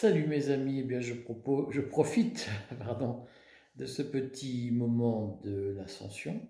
Salut 0.00 0.26
mes 0.26 0.48
amis, 0.48 0.78
eh 0.78 0.82
bien 0.82 1.00
je, 1.02 1.12
profite 1.82 2.48
pardon, 2.78 3.20
de 3.76 3.84
ce 3.84 4.00
petit 4.00 4.70
moment 4.72 5.38
de 5.44 5.74
l'ascension 5.76 6.40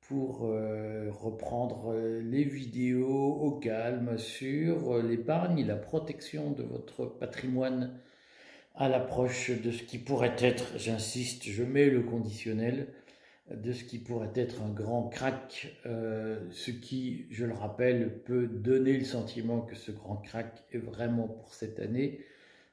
pour 0.00 0.46
euh, 0.46 1.08
reprendre 1.08 1.94
les 2.20 2.42
vidéos 2.42 3.06
au 3.06 3.52
calme 3.52 4.18
sur 4.18 5.00
l'épargne 5.00 5.60
et 5.60 5.64
la 5.64 5.76
protection 5.76 6.50
de 6.50 6.64
votre 6.64 7.04
patrimoine 7.04 7.96
à 8.74 8.88
l'approche 8.88 9.52
de 9.52 9.70
ce 9.70 9.84
qui 9.84 9.98
pourrait 9.98 10.34
être, 10.40 10.76
j'insiste, 10.76 11.44
je 11.44 11.62
mets 11.62 11.88
le 11.88 12.02
conditionnel, 12.02 12.88
de 13.52 13.72
ce 13.72 13.84
qui 13.84 13.98
pourrait 14.00 14.32
être 14.34 14.62
un 14.62 14.70
grand 14.70 15.08
crack, 15.10 15.76
euh, 15.86 16.40
ce 16.50 16.72
qui, 16.72 17.26
je 17.30 17.44
le 17.44 17.54
rappelle, 17.54 18.18
peut 18.24 18.48
donner 18.48 18.98
le 18.98 19.04
sentiment 19.04 19.60
que 19.60 19.76
ce 19.76 19.92
grand 19.92 20.16
crack 20.16 20.64
est 20.72 20.78
vraiment 20.78 21.28
pour 21.28 21.54
cette 21.54 21.78
année, 21.78 22.18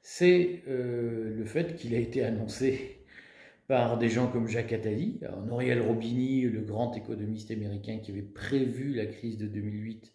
c'est 0.01 0.63
euh, 0.67 1.33
le 1.35 1.45
fait 1.45 1.75
qu'il 1.75 1.93
a 1.95 1.97
été 1.97 2.23
annoncé 2.23 3.05
par 3.67 3.97
des 3.97 4.09
gens 4.09 4.27
comme 4.27 4.47
Jacques 4.47 4.73
Attali, 4.73 5.21
Noriel 5.47 5.81
Robini, 5.81 6.41
le 6.41 6.61
grand 6.61 6.93
économiste 6.95 7.51
américain 7.51 7.99
qui 7.99 8.11
avait 8.11 8.21
prévu 8.21 8.93
la 8.93 9.05
crise 9.05 9.37
de 9.37 9.47
2008, 9.47 10.13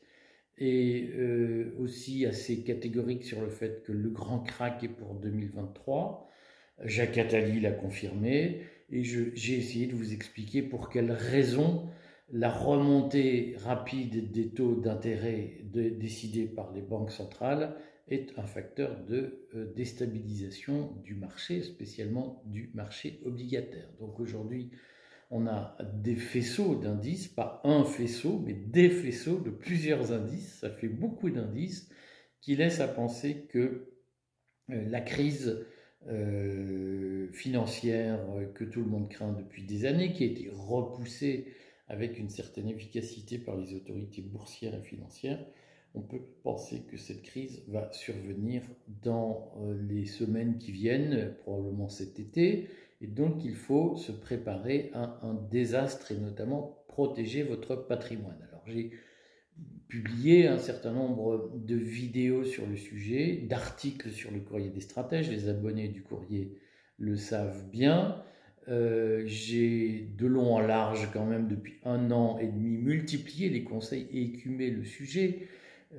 et 0.59 1.10
euh, 1.16 1.74
aussi 1.78 2.26
assez 2.26 2.62
catégorique 2.62 3.24
sur 3.24 3.40
le 3.40 3.48
fait 3.48 3.82
que 3.84 3.92
le 3.92 4.10
grand 4.10 4.40
crack 4.40 4.84
est 4.84 4.88
pour 4.88 5.14
2023. 5.14 6.30
Jacques 6.84 7.18
Attali 7.18 7.60
l'a 7.60 7.73
confirmé 7.73 8.62
et 8.90 9.02
j'ai 9.02 9.59
essayé 9.59 9.87
de 9.87 9.95
vous 9.95 10.12
expliquer 10.12 10.62
pour 10.62 10.90
quelles 10.90 11.12
raisons 11.12 11.88
la 12.32 12.50
remontée 12.50 13.54
rapide 13.59 14.32
des 14.32 14.48
taux 14.48 14.74
d'intérêt 14.74 15.59
décidés 15.62 16.46
par 16.46 16.73
les 16.73 16.82
banques 16.82 17.12
centrales 17.12 17.76
est 18.09 18.38
un 18.38 18.46
facteur 18.46 19.04
de 19.04 19.46
euh, 19.54 19.73
déstabilisation 19.74 20.93
du 21.04 21.15
marché, 21.15 21.62
spécialement 21.62 22.43
du 22.46 22.71
marché 22.74 23.21
obligataire. 23.24 23.88
Donc 23.99 24.21
aujourd'hui, 24.21 24.71
on 25.30 25.46
a 25.46 25.76
des 25.95 26.15
faisceaux 26.15 26.77
d'indices, 26.77 27.27
pas 27.27 27.60
un 27.65 27.84
faisceau, 27.84 28.38
mais 28.38 28.52
des 28.54 28.90
faisceaux 28.90 29.40
de 29.40 29.51
plusieurs 29.51 30.12
indices, 30.12 30.59
ça 30.60 30.71
fait 30.71 30.88
beaucoup 30.88 31.30
d'indices, 31.30 31.90
qui 32.40 32.54
laissent 32.54 32.80
à 32.80 32.88
penser 32.88 33.46
que 33.49 33.88
euh, 34.71 34.88
la 34.88 35.01
crise 35.01 35.66
euh, 36.07 37.29
financière 37.32 38.21
que 38.54 38.62
tout 38.62 38.80
le 38.80 38.87
monde 38.87 39.09
craint 39.09 39.32
depuis 39.32 39.65
des 39.65 39.84
années, 39.84 40.12
qui 40.12 40.23
a 40.23 40.27
été 40.27 40.49
repoussée 40.52 41.52
avec 41.88 42.18
une 42.18 42.30
certaine 42.30 42.68
efficacité 42.68 43.38
par 43.38 43.57
les 43.57 43.74
autorités 43.74 44.23
boursières 44.23 44.74
et 44.74 44.82
financières, 44.82 45.45
on 45.97 46.02
peut 46.02 46.21
penser 46.43 46.83
que 46.91 46.97
cette 46.97 47.23
crise 47.23 47.63
va 47.69 47.91
survenir 47.93 48.63
dans 49.02 49.52
euh, 49.59 49.77
les 49.89 50.07
semaines 50.07 50.59
qui 50.59 50.73
viennent, 50.73 51.35
probablement 51.43 51.89
cet 51.89 52.21
été, 52.21 52.69
et 53.01 53.07
donc 53.07 53.45
il 53.45 53.55
faut 53.55 53.97
se 53.97 54.13
préparer 54.13 54.91
à 54.95 55.19
un 55.23 55.35
désastre 55.35 56.13
et 56.13 56.17
notamment 56.17 56.85
protéger 56.89 57.43
votre 57.43 57.74
patrimoine. 57.74 58.39
Alors 58.49 58.63
j'ai 58.67 58.93
publié 59.89 60.49
un 60.49 60.59
certain 60.59 60.93
nombre 60.93 61.52
de 61.55 61.77
vidéos 61.77 62.45
sur 62.45 62.67
le 62.67 62.77
sujet, 62.77 63.45
d'articles 63.49 64.11
sur 64.11 64.31
le 64.31 64.41
courrier 64.41 64.71
des 64.71 64.81
stratèges. 64.81 65.31
Les 65.31 65.49
abonnés 65.49 65.89
du 65.89 66.03
courrier 66.03 66.59
le 66.99 67.17
savent 67.17 67.69
bien. 67.71 68.22
Euh, 68.69 69.22
j'ai 69.27 70.09
de 70.19 70.27
long 70.27 70.55
en 70.55 70.61
large 70.61 71.09
quand 71.12 71.25
même 71.25 71.47
depuis 71.47 71.75
un 71.85 72.11
an 72.11 72.39
et 72.39 72.49
demi 72.49 72.79
multiplié 72.79 73.49
les 73.49 73.62
conseils 73.62 74.09
et 74.11 74.23
écumé 74.23 74.71
le 74.71 74.85
sujet. 74.85 75.49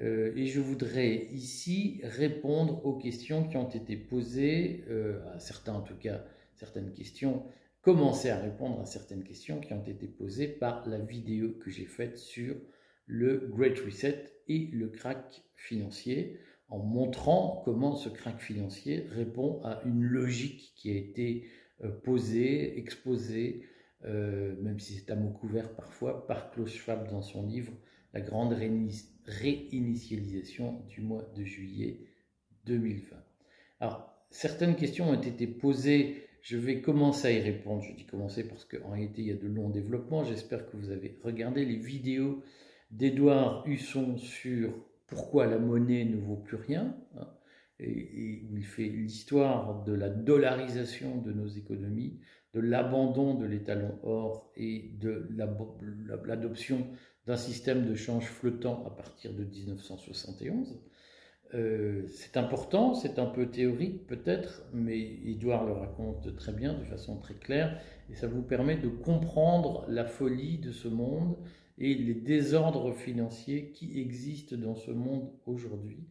Euh, 0.02 0.34
et 0.36 0.46
je 0.46 0.60
voudrais 0.60 1.28
ici 1.32 2.02
répondre 2.04 2.86
aux 2.86 2.98
questions 2.98 3.48
qui 3.48 3.58
ont 3.58 3.70
été 3.70 3.96
posées, 3.96 4.84
euh, 4.90 5.20
à 5.34 5.40
certains 5.40 5.74
en 5.74 5.82
tout 5.82 5.96
cas, 5.96 6.24
certaines 6.56 6.92
questions, 6.92 7.44
commencer 7.82 8.30
à 8.30 8.38
répondre 8.38 8.80
à 8.82 8.86
certaines 8.86 9.24
questions 9.24 9.60
qui 9.60 9.74
ont 9.74 9.84
été 9.86 10.08
posées 10.08 10.48
par 10.48 10.88
la 10.88 11.00
vidéo 11.00 11.54
que 11.64 11.70
j'ai 11.70 11.86
faite 11.86 12.18
sur 12.18 12.56
le 13.06 13.48
Great 13.50 13.80
Reset 13.80 14.26
et 14.50 14.70
le 14.74 14.90
crack 14.90 15.44
financier 15.56 16.40
en 16.70 16.80
montrant 16.80 17.62
comment 17.64 17.96
ce 17.96 18.10
crack 18.10 18.40
financier 18.40 19.06
répond 19.12 19.62
à 19.64 19.82
une 19.86 20.04
logique 20.04 20.74
qui 20.76 20.92
a 20.92 20.96
été 20.96 21.48
euh, 21.84 21.90
posée, 21.90 22.78
exposée, 22.78 23.64
même 24.04 24.80
si 24.80 24.94
c'est 24.94 25.12
à 25.12 25.16
mot 25.16 25.32
couvert 25.32 25.74
parfois, 25.76 26.28
par 26.28 26.52
Klaus 26.52 26.72
Schwab 26.72 27.10
dans 27.10 27.24
son 27.24 27.46
livre 27.46 27.74
La 28.14 28.22
grande 28.22 28.54
réinitialisation 29.28 30.84
du 30.88 31.02
mois 31.02 31.24
de 31.36 31.44
juillet 31.44 32.00
2020. 32.66 33.16
Alors, 33.80 34.10
certaines 34.32 34.76
questions 34.76 35.10
ont 35.10 35.22
été 35.22 35.48
posées, 35.48 36.28
je 36.42 36.58
vais 36.58 36.82
commencer 36.82 37.28
à 37.28 37.32
y 37.32 37.40
répondre. 37.42 37.84
Je 37.84 37.94
dis 37.94 38.06
commencer 38.06 38.48
parce 38.48 38.66
qu'en 38.66 38.92
réalité, 38.92 39.22
il 39.22 39.28
y 39.28 39.32
a 39.32 39.36
de 39.36 39.48
longs 39.48 39.70
développements. 39.70 40.24
J'espère 40.24 40.70
que 40.70 40.78
vous 40.78 40.92
avez 40.92 41.20
regardé 41.24 41.66
les 41.66 41.76
vidéos 41.76 42.42
d'Edouard 42.92 43.68
Husson 43.68 44.18
sur 44.18 44.74
pourquoi 45.08 45.46
la 45.48 45.58
monnaie 45.58 46.06
ne 46.06 46.18
vaut 46.18 46.36
plus 46.36 46.58
rien, 46.58 46.96
hein, 47.18 47.28
et, 47.80 48.44
il 48.52 48.64
fait 48.64 48.88
l'histoire 48.88 49.84
de 49.84 49.94
la 49.94 50.10
dollarisation 50.10 51.22
de 51.22 51.32
nos 51.32 51.48
économies, 51.48 52.20
de 52.54 52.60
l'abandon 52.60 53.36
de 53.36 53.46
l'étalon 53.46 54.00
or 54.04 54.52
et 54.56 54.92
de 55.00 55.28
l'adoption 56.26 56.88
d'un 57.28 57.36
système 57.36 57.86
de 57.86 57.94
change 57.94 58.26
flottant 58.26 58.86
à 58.88 58.90
partir 58.90 59.34
de 59.34 59.44
1971. 59.44 60.80
Euh, 61.54 62.08
c'est 62.08 62.38
important, 62.38 62.94
c'est 62.94 63.20
un 63.20 63.26
peu 63.26 63.50
théorique 63.50 64.08
peut-être, 64.08 64.66
mais 64.74 65.00
Edouard 65.26 65.66
le 65.66 65.74
raconte 65.74 66.36
très 66.36 66.54
bien, 66.54 66.74
de 66.74 66.84
façon 66.86 67.18
très 67.18 67.36
claire, 67.36 67.80
et 68.10 68.16
ça 68.16 68.28
vous 68.28 68.42
permet 68.42 68.78
de 68.78 68.88
comprendre 68.88 69.86
la 69.90 70.06
folie 70.06 70.58
de 70.58 70.72
ce 70.72 70.88
monde 70.88 71.38
et 71.78 71.94
les 71.94 72.16
désordres 72.16 72.94
financiers 72.94 73.72
qui 73.72 74.00
existent 74.00 74.56
dans 74.56 74.76
ce 74.76 74.92
monde 74.92 75.30
aujourd'hui. 75.46 76.08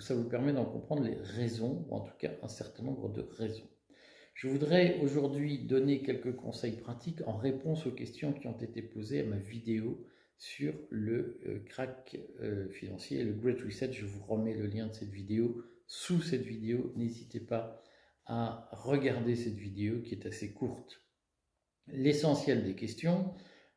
Ça 0.00 0.14
vous 0.14 0.24
permet 0.24 0.52
d'en 0.52 0.64
comprendre 0.64 1.04
les 1.04 1.14
raisons, 1.14 1.86
ou 1.88 1.94
en 1.94 2.00
tout 2.00 2.16
cas 2.18 2.30
un 2.42 2.48
certain 2.48 2.82
nombre 2.82 3.10
de 3.10 3.26
raisons. 3.38 3.68
Je 4.34 4.48
voudrais 4.48 4.98
aujourd'hui 5.00 5.58
donner 5.58 6.02
quelques 6.02 6.34
conseils 6.34 6.76
pratiques 6.76 7.20
en 7.26 7.36
réponse 7.36 7.86
aux 7.86 7.92
questions 7.92 8.32
qui 8.32 8.48
ont 8.48 8.58
été 8.58 8.82
posées 8.82 9.20
à 9.20 9.24
ma 9.24 9.36
vidéo 9.36 10.04
sur 10.38 10.74
le 10.90 11.40
euh, 11.46 11.60
crack 11.66 12.18
euh, 12.40 12.68
financier 12.70 13.20
et 13.20 13.24
le 13.24 13.32
Great 13.32 13.60
Reset. 13.60 13.92
Je 13.92 14.04
vous 14.04 14.22
remets 14.24 14.54
le 14.54 14.66
lien 14.66 14.86
de 14.86 14.92
cette 14.92 15.10
vidéo 15.10 15.64
sous 15.86 16.20
cette 16.20 16.42
vidéo. 16.42 16.92
N'hésitez 16.96 17.40
pas 17.40 17.82
à 18.26 18.68
regarder 18.72 19.36
cette 19.36 19.56
vidéo 19.56 20.00
qui 20.02 20.14
est 20.14 20.26
assez 20.26 20.52
courte. 20.52 21.02
L'essentiel 21.88 22.64
des 22.64 22.74
questions, 22.74 23.34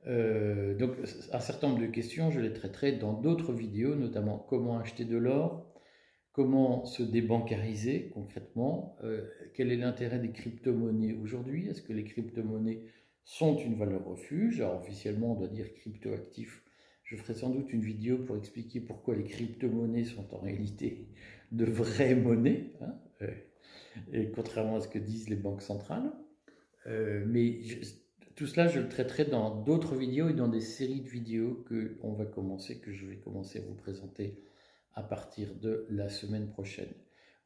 euh, 0.07 0.73
donc, 0.75 0.91
un 1.34 1.40
certain 1.40 1.67
nombre 1.67 1.81
de 1.81 1.88
questions, 1.88 2.31
je 2.31 2.40
les 2.40 2.53
traiterai 2.53 2.94
dans 2.94 3.13
d'autres 3.13 3.51
vidéos, 3.51 3.96
notamment 3.96 4.38
comment 4.38 4.79
acheter 4.79 5.03
de 5.03 5.17
l'or, 5.17 5.73
comment 6.31 6.85
se 6.85 7.03
débancariser 7.03 8.09
concrètement, 8.13 8.96
quel 9.56 9.72
est 9.72 9.75
l'intérêt 9.75 10.19
des 10.19 10.31
crypto-monnaies 10.31 11.17
aujourd'hui, 11.22 11.67
est-ce 11.67 11.81
que 11.81 11.94
les 11.94 12.03
crypto-monnaies 12.03 12.84
sont 13.27 13.57
une 13.57 13.75
valeur 13.75 14.05
refuge 14.05 14.61
Alors, 14.61 14.79
officiellement, 14.81 15.33
on 15.33 15.35
doit 15.35 15.49
dire 15.49 15.73
crypto-actif. 15.73 16.63
Je 17.03 17.17
ferai 17.17 17.33
sans 17.33 17.49
doute 17.49 17.73
une 17.73 17.81
vidéo 17.81 18.19
pour 18.19 18.38
expliquer 18.38 18.79
pourquoi 18.79 19.15
les 19.15 19.25
crypto-monnaies 19.25 20.05
sont 20.05 20.33
en 20.33 20.39
réalité 20.39 21.09
de 21.51 21.66
vraies 21.66 22.16
monnaies, 22.16 22.72
hein, 22.81 22.96
euh, 23.22 23.31
et 24.13 24.31
contrairement 24.31 24.78
à 24.78 24.79
ce 24.79 24.87
que 24.87 24.97
disent 24.97 25.29
les 25.29 25.35
banques 25.35 25.61
centrales. 25.61 26.11
mais 26.85 27.59
tout 28.37 28.47
cela, 28.47 28.67
je 28.69 28.79
le 28.79 28.87
traiterai 28.87 29.25
dans 29.25 29.61
d'autres 29.63 29.96
vidéos 29.96 30.29
et 30.29 30.34
dans 30.34 30.47
des 30.47 30.61
séries 30.61 31.02
de 31.02 31.09
vidéos 31.09 31.66
que 31.67 31.97
on 32.02 32.13
va 32.13 32.25
commencer, 32.25 32.79
que 32.79 32.93
je 32.93 33.05
vais 33.05 33.17
commencer 33.17 33.59
à 33.59 33.61
vous 33.63 33.75
présenter 33.75 34.41
à 34.93 35.03
partir 35.03 35.53
de 35.55 35.85
la 35.90 36.07
semaine 36.07 36.47
prochaine. 36.47 36.93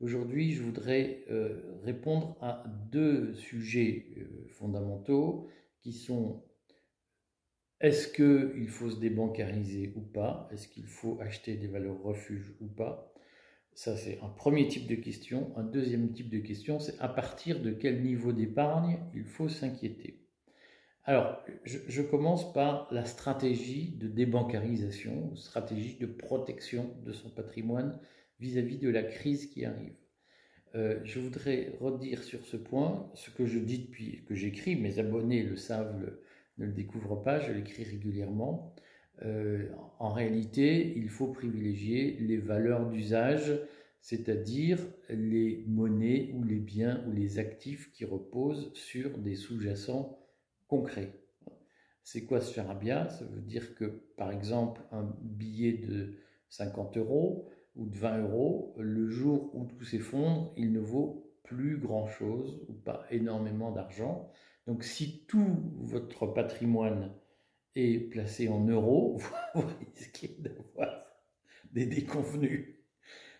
Aujourd'hui, 0.01 0.51
je 0.53 0.63
voudrais 0.63 1.23
euh, 1.29 1.61
répondre 1.83 2.35
à 2.41 2.63
deux 2.91 3.33
sujets 3.35 4.07
euh, 4.17 4.47
fondamentaux 4.49 5.47
qui 5.81 5.93
sont 5.93 6.43
est-ce 7.81 8.07
qu'il 8.07 8.69
faut 8.69 8.91
se 8.91 8.99
débancariser 8.99 9.91
ou 9.95 10.01
pas? 10.01 10.47
Est-ce 10.51 10.67
qu'il 10.67 10.85
faut 10.85 11.19
acheter 11.19 11.55
des 11.55 11.67
valeurs 11.67 11.99
refuges 12.03 12.53
ou 12.61 12.67
pas? 12.67 13.11
Ça, 13.73 13.97
c'est 13.97 14.19
un 14.21 14.29
premier 14.29 14.67
type 14.67 14.85
de 14.87 14.95
question. 14.95 15.51
Un 15.57 15.63
deuxième 15.63 16.11
type 16.11 16.29
de 16.29 16.37
question, 16.37 16.79
c'est 16.79 16.99
à 16.99 17.07
partir 17.07 17.59
de 17.59 17.71
quel 17.71 18.03
niveau 18.03 18.33
d'épargne 18.33 18.99
il 19.15 19.23
faut 19.23 19.49
s'inquiéter? 19.49 20.21
Alors, 21.05 21.43
je, 21.63 22.03
commence 22.03 22.53
par 22.53 22.87
la 22.91 23.05
stratégie 23.05 23.95
de 23.97 24.07
débancarisation, 24.07 25.35
stratégie 25.35 25.97
de 25.97 26.05
protection 26.05 26.95
de 27.03 27.11
son 27.11 27.31
patrimoine 27.31 27.99
vis-à-vis 28.39 28.77
de 28.77 28.89
la 28.89 29.01
crise 29.01 29.47
qui 29.47 29.65
arrive. 29.65 29.95
Euh, 30.75 30.99
je 31.03 31.19
voudrais 31.19 31.73
redire 31.81 32.23
sur 32.23 32.45
ce 32.45 32.55
point 32.55 33.09
ce 33.13 33.29
que 33.29 33.45
je 33.45 33.59
dis 33.59 33.79
depuis 33.79 34.23
que 34.25 34.35
j'écris, 34.35 34.75
mes 34.75 34.99
abonnés 34.99 35.43
le 35.43 35.57
savent, 35.57 36.11
ne 36.57 36.65
le 36.65 36.71
découvrent 36.71 37.21
pas, 37.21 37.39
je 37.39 37.51
l'écris 37.51 37.83
régulièrement. 37.83 38.73
Euh, 39.23 39.69
en 39.99 40.13
réalité, 40.13 40.93
il 40.95 41.09
faut 41.09 41.27
privilégier 41.27 42.17
les 42.21 42.37
valeurs 42.37 42.89
d'usage, 42.89 43.51
c'est-à-dire 43.99 44.79
les 45.09 45.63
monnaies 45.67 46.31
ou 46.33 46.43
les 46.43 46.59
biens 46.59 47.03
ou 47.07 47.11
les 47.11 47.37
actifs 47.37 47.91
qui 47.91 48.05
reposent 48.05 48.71
sur 48.73 49.17
des 49.17 49.35
sous-jacents 49.35 50.17
concrets. 50.67 51.11
C'est 52.03 52.23
quoi 52.25 52.41
ce 52.41 52.53
charabia? 52.53 53.09
Ça 53.09 53.25
veut 53.25 53.41
dire 53.41 53.75
que, 53.75 53.85
par 54.15 54.31
exemple, 54.31 54.81
un 54.91 55.13
billet 55.21 55.73
de 55.73 56.15
50 56.49 56.97
euros 56.97 57.49
ou 57.75 57.85
de 57.85 57.97
20 57.97 58.23
euros, 58.23 58.75
le 58.77 59.07
jour 59.09 59.55
où 59.55 59.65
tout 59.65 59.83
s'effondre, 59.83 60.53
il 60.57 60.71
ne 60.71 60.79
vaut 60.79 61.31
plus 61.43 61.77
grand-chose 61.77 62.65
ou 62.69 62.73
pas 62.73 63.05
énormément 63.11 63.71
d'argent. 63.71 64.31
Donc 64.67 64.83
si 64.83 65.25
tout 65.27 65.73
votre 65.79 66.27
patrimoine 66.27 67.13
est 67.75 68.09
placé 68.09 68.47
en 68.47 68.65
euros, 68.65 69.19
vous 69.55 69.63
risquez 69.95 70.37
d'avoir 70.39 71.05
des 71.73 71.85
déconvenus. 71.85 72.75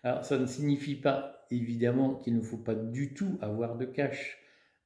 Alors 0.02 0.24
ça 0.24 0.38
ne 0.38 0.46
signifie 0.46 0.96
pas 0.96 1.46
évidemment 1.50 2.16
qu'il 2.16 2.36
ne 2.36 2.42
faut 2.42 2.58
pas 2.58 2.74
du 2.74 3.14
tout 3.14 3.38
avoir 3.40 3.76
de 3.76 3.84
cash. 3.84 4.38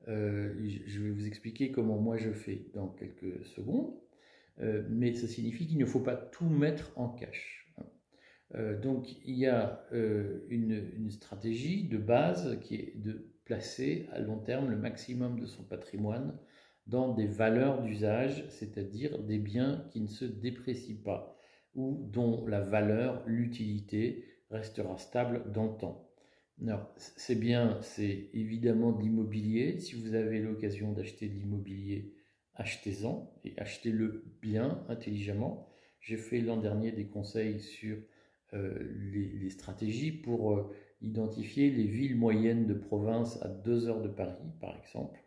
Euh, 0.08 0.54
je 0.86 1.02
vais 1.02 1.10
vous 1.10 1.26
expliquer 1.26 1.72
comment 1.72 1.98
moi 1.98 2.16
je 2.16 2.30
fais 2.30 2.66
dans 2.74 2.88
quelques 2.88 3.44
secondes, 3.46 3.94
euh, 4.60 4.84
mais 4.88 5.14
ça 5.14 5.26
signifie 5.26 5.66
qu'il 5.66 5.78
ne 5.78 5.86
faut 5.86 6.00
pas 6.00 6.16
tout 6.16 6.48
mettre 6.48 6.92
en 6.96 7.08
cash. 7.08 7.65
Euh, 8.56 8.78
donc 8.78 9.16
il 9.24 9.36
y 9.36 9.46
a 9.46 9.86
une, 9.92 10.90
une, 10.96 11.10
stratégie 11.10 11.84
de 11.84 11.98
base 11.98 12.58
qui 12.60 12.76
est 12.76 12.92
de 12.96 13.32
placer 13.44 14.08
à 14.12 14.20
long 14.20 14.38
terme 14.38 14.70
le 14.70 14.76
maximum 14.76 15.38
de 15.40 15.46
son 15.46 15.62
patrimoine 15.62 16.38
dans 16.86 17.12
des 17.12 17.26
valeurs 17.26 17.82
d'usage, 17.82 18.44
c'est-à-dire 18.48 19.18
des 19.18 19.38
biens 19.38 19.84
qui 19.90 20.00
ne 20.00 20.06
se 20.06 20.24
déprécient 20.24 21.02
pas 21.04 21.36
ou 21.76 22.08
dont 22.10 22.44
la 22.46 22.60
valeur, 22.60 23.22
l'utilité 23.26 24.24
restera 24.50 24.96
stable 24.98 25.52
dans 25.52 25.66
le 25.66 25.76
temps. 25.76 26.10
Alors, 26.62 26.90
c'est 26.96 27.38
bien, 27.38 27.78
c'est 27.82 28.30
évidemment 28.32 28.92
de 28.92 29.02
l'immobilier. 29.02 29.78
Si 29.78 29.94
vous 29.94 30.14
avez 30.14 30.40
l'occasion 30.40 30.92
d'acheter 30.92 31.28
de 31.28 31.34
l'immobilier, 31.34 32.14
achetez-en 32.54 33.30
et 33.44 33.52
achetez-le 33.58 34.24
bien, 34.40 34.82
intelligemment. 34.88 35.68
J'ai 36.00 36.16
fait 36.16 36.40
l'an 36.40 36.56
dernier 36.56 36.92
des 36.92 37.06
conseils 37.06 37.60
sur 37.60 37.98
euh, 38.54 38.78
les, 39.12 39.50
stratégies 39.50 40.12
pour 40.12 40.54
euh, 40.54 40.72
identifier 41.00 41.70
les 41.70 41.86
villes 41.86 42.16
moyennes 42.16 42.66
de 42.66 42.74
province 42.74 43.42
à 43.42 43.48
2 43.48 43.88
heures 43.88 44.02
de 44.02 44.08
Paris, 44.08 44.52
par 44.60 44.76
exemple, 44.76 45.20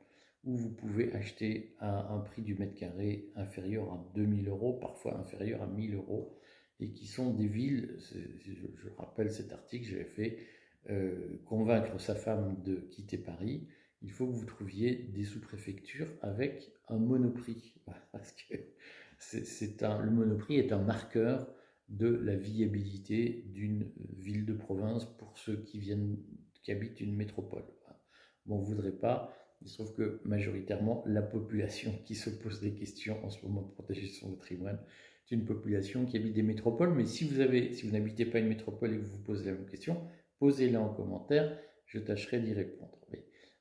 où 0.45 0.55
vous 0.55 0.69
pouvez 0.69 1.13
acheter 1.13 1.75
à 1.79 2.13
un 2.13 2.19
prix 2.19 2.41
du 2.41 2.55
mètre 2.55 2.75
carré 2.75 3.29
inférieur 3.35 3.91
à 3.91 4.11
2000 4.15 4.47
euros, 4.47 4.73
parfois 4.73 5.17
inférieur 5.17 5.61
à 5.61 5.67
1000 5.67 5.95
euros, 5.95 6.37
et 6.79 6.91
qui 6.91 7.07
sont 7.07 7.33
des 7.33 7.47
villes, 7.47 7.97
je, 7.99 8.89
rappelle 8.97 9.31
cet 9.31 9.51
article, 9.51 9.89
j'avais 9.89 10.05
fait 10.05 10.37
euh, 10.89 11.41
convaincre 11.45 11.99
sa 11.99 12.15
femme 12.15 12.61
de 12.63 12.75
quitter 12.75 13.17
Paris, 13.17 13.67
il 14.01 14.11
faut 14.11 14.27
que 14.27 14.33
vous 14.33 14.45
trouviez 14.45 14.95
des 14.95 15.25
sous-préfectures 15.25 16.07
avec 16.21 16.71
un 16.87 16.97
monoprix. 16.97 17.75
Parce 18.13 18.31
que 18.31 18.55
le 18.55 20.09
monoprix 20.09 20.55
est 20.55 20.71
un 20.71 20.81
marqueur 20.81 21.53
de 21.89 22.07
la 22.07 22.35
viabilité 22.35 23.43
d'une 23.47 23.91
ville 24.17 24.45
de 24.45 24.53
province 24.53 25.05
pour 25.05 25.37
ceux 25.37 25.57
qui 25.63 25.79
viennent, 25.79 26.17
qui 26.61 26.71
habitent 26.71 27.01
une 27.01 27.15
métropole. 27.15 27.63
On 28.47 28.59
ne 28.59 28.65
voudrait 28.65 28.91
pas, 28.91 29.35
il 29.61 29.69
se 29.69 29.75
trouve 29.75 29.93
que 29.93 30.21
majoritairement, 30.23 31.03
la 31.05 31.21
population 31.21 31.93
qui 32.05 32.15
se 32.15 32.29
pose 32.29 32.61
des 32.61 32.73
questions 32.73 33.23
en 33.23 33.29
ce 33.29 33.45
moment 33.45 33.61
de 33.61 33.71
protéger 33.71 34.07
son 34.07 34.31
patrimoine, 34.31 34.79
c'est 35.25 35.35
une 35.35 35.45
population 35.45 36.05
qui 36.05 36.17
habite 36.17 36.33
des 36.33 36.43
métropoles. 36.43 36.95
Mais 36.95 37.05
si 37.05 37.25
vous 37.25 37.35
si 37.73 37.85
vous 37.85 37.91
n'habitez 37.91 38.25
pas 38.25 38.39
une 38.39 38.47
métropole 38.47 38.93
et 38.93 38.97
que 38.97 39.03
vous 39.03 39.17
vous 39.17 39.23
posez 39.23 39.45
la 39.45 39.53
même 39.53 39.67
question, 39.67 40.01
posez-la 40.39 40.81
en 40.81 40.89
commentaire, 40.89 41.59
je 41.85 41.99
tâcherai 41.99 42.39
d'y 42.39 42.53
répondre. 42.53 42.99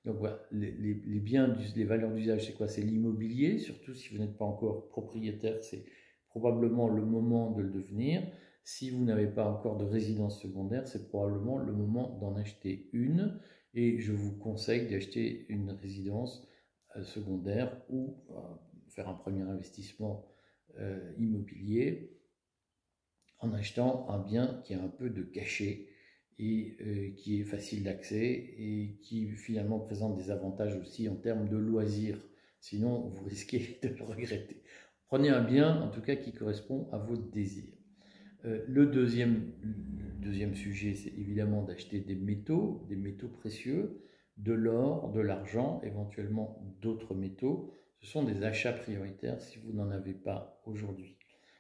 Donc 0.05 0.17
voilà, 0.21 0.43
les, 0.53 0.71
les, 0.71 1.21
biens, 1.21 1.55
les 1.77 1.85
valeurs 1.85 2.13
d'usage, 2.13 2.47
c'est 2.47 2.55
quoi? 2.55 2.67
C'est 2.67 2.81
l'immobilier, 2.81 3.59
surtout 3.59 3.93
si 3.93 4.09
vous 4.09 4.19
n'êtes 4.23 4.39
pas 4.39 4.45
encore 4.47 4.89
propriétaire, 4.89 5.63
c'est 5.63 5.85
probablement 6.31 6.89
le 6.89 7.05
moment 7.05 7.51
de 7.51 7.63
le 7.63 7.71
devenir. 7.71 8.23
Si 8.65 8.91
vous 8.91 9.05
n'avez 9.05 9.29
pas 9.29 9.49
encore 9.49 9.79
de 9.79 9.85
résidence 9.85 10.41
secondaire, 10.43 10.87
c'est 10.87 11.09
probablement 11.09 11.59
le 11.59 11.73
moment 11.73 12.19
d'en 12.21 12.37
acheter 12.37 12.91
une. 12.93 13.41
Et 13.75 13.99
je 13.99 14.13
vous 14.13 14.37
conseille 14.37 14.89
d'acheter 14.89 15.47
une 15.49 15.71
résidence 15.71 16.49
euh, 16.97 17.05
secondaire 17.05 17.81
ou 17.91 18.17
euh, 18.31 18.41
faire 18.89 19.09
un 19.09 19.15
premier 19.15 19.43
investissement 19.43 20.27
euh, 20.79 21.13
immobilier 21.19 22.19
en 23.41 23.53
achetant 23.53 24.09
un 24.11 24.19
bien 24.19 24.61
qui 24.65 24.75
a 24.75 24.83
un 24.83 24.89
peu 24.89 25.11
de 25.11 25.23
cachet 25.23 25.89
et 26.41 27.15
qui 27.17 27.41
est 27.41 27.45
facile 27.45 27.83
d'accès 27.83 28.27
et 28.59 28.99
qui 29.03 29.29
finalement 29.31 29.81
présente 29.81 30.17
des 30.17 30.31
avantages 30.31 30.77
aussi 30.77 31.09
en 31.09 31.17
termes 31.17 31.49
de 31.49 31.57
loisirs. 31.57 32.21
Sinon, 32.61 33.09
vous 33.09 33.25
risquez 33.25 33.79
de 33.83 33.89
le 33.89 34.05
regretter. 34.05 34.63
Prenez 35.09 35.31
un 35.31 35.43
bien, 35.43 35.81
en 35.81 35.89
tout 35.89 36.03
cas, 36.03 36.17
qui 36.17 36.33
correspond 36.33 36.87
à 36.93 36.99
vos 36.99 37.17
désirs. 37.17 37.73
Euh, 38.45 38.63
le, 38.69 38.85
deuxième, 38.85 39.53
le 39.63 40.23
deuxième 40.23 40.55
sujet, 40.55 40.95
c'est 40.95 41.09
évidemment 41.09 41.63
d'acheter 41.63 42.01
des 42.01 42.15
métaux, 42.15 42.85
des 42.91 42.97
métaux 42.97 43.29
précieux, 43.29 44.03
de 44.37 44.53
l'or, 44.53 45.11
de 45.11 45.21
l'argent, 45.21 45.81
éventuellement 45.83 46.63
d'autres 46.83 47.15
métaux. 47.15 47.73
Ce 48.01 48.11
sont 48.11 48.23
des 48.23 48.45
achats 48.45 48.75
prioritaires 48.75 49.41
si 49.41 49.59
vous 49.59 49.73
n'en 49.73 49.91
avez 49.91 50.13
pas 50.13 50.61
aujourd'hui. 50.67 51.17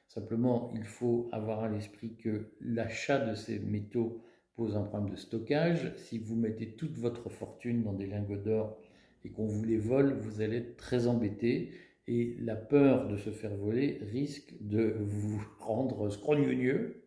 Simplement, 0.09 0.71
il 0.75 0.85
faut 0.85 1.31
avoir 1.33 1.65
à 1.65 1.71
l'esprit 1.71 2.17
que 2.17 2.53
l'achat 2.61 3.19
de 3.19 3.35
ces 3.35 3.59
métaux 3.59 4.23
pose 4.56 4.77
un 4.77 4.83
problème 4.83 5.11
de 5.11 5.17
stockage. 5.17 5.93
Si 5.97 6.19
vous 6.19 6.37
mettez 6.37 6.75
toute 6.75 6.99
votre 6.99 7.31
fortune 7.31 7.83
dans 7.83 7.95
des 7.95 8.06
lingots 8.06 8.37
d'or 8.37 8.79
et 9.25 9.31
qu'on 9.31 9.47
vous 9.47 9.65
les 9.65 9.79
vole, 9.79 10.12
vous 10.12 10.43
allez 10.43 10.59
être 10.59 10.77
très 10.77 11.06
embêté. 11.06 11.73
Et 12.09 12.37
la 12.41 12.57
peur 12.57 13.07
de 13.07 13.17
se 13.17 13.31
faire 13.31 13.55
voler 13.55 13.99
risque 14.11 14.55
de 14.61 14.97
vous 14.99 15.43
rendre 15.59 16.09
scrogneux. 16.09 17.05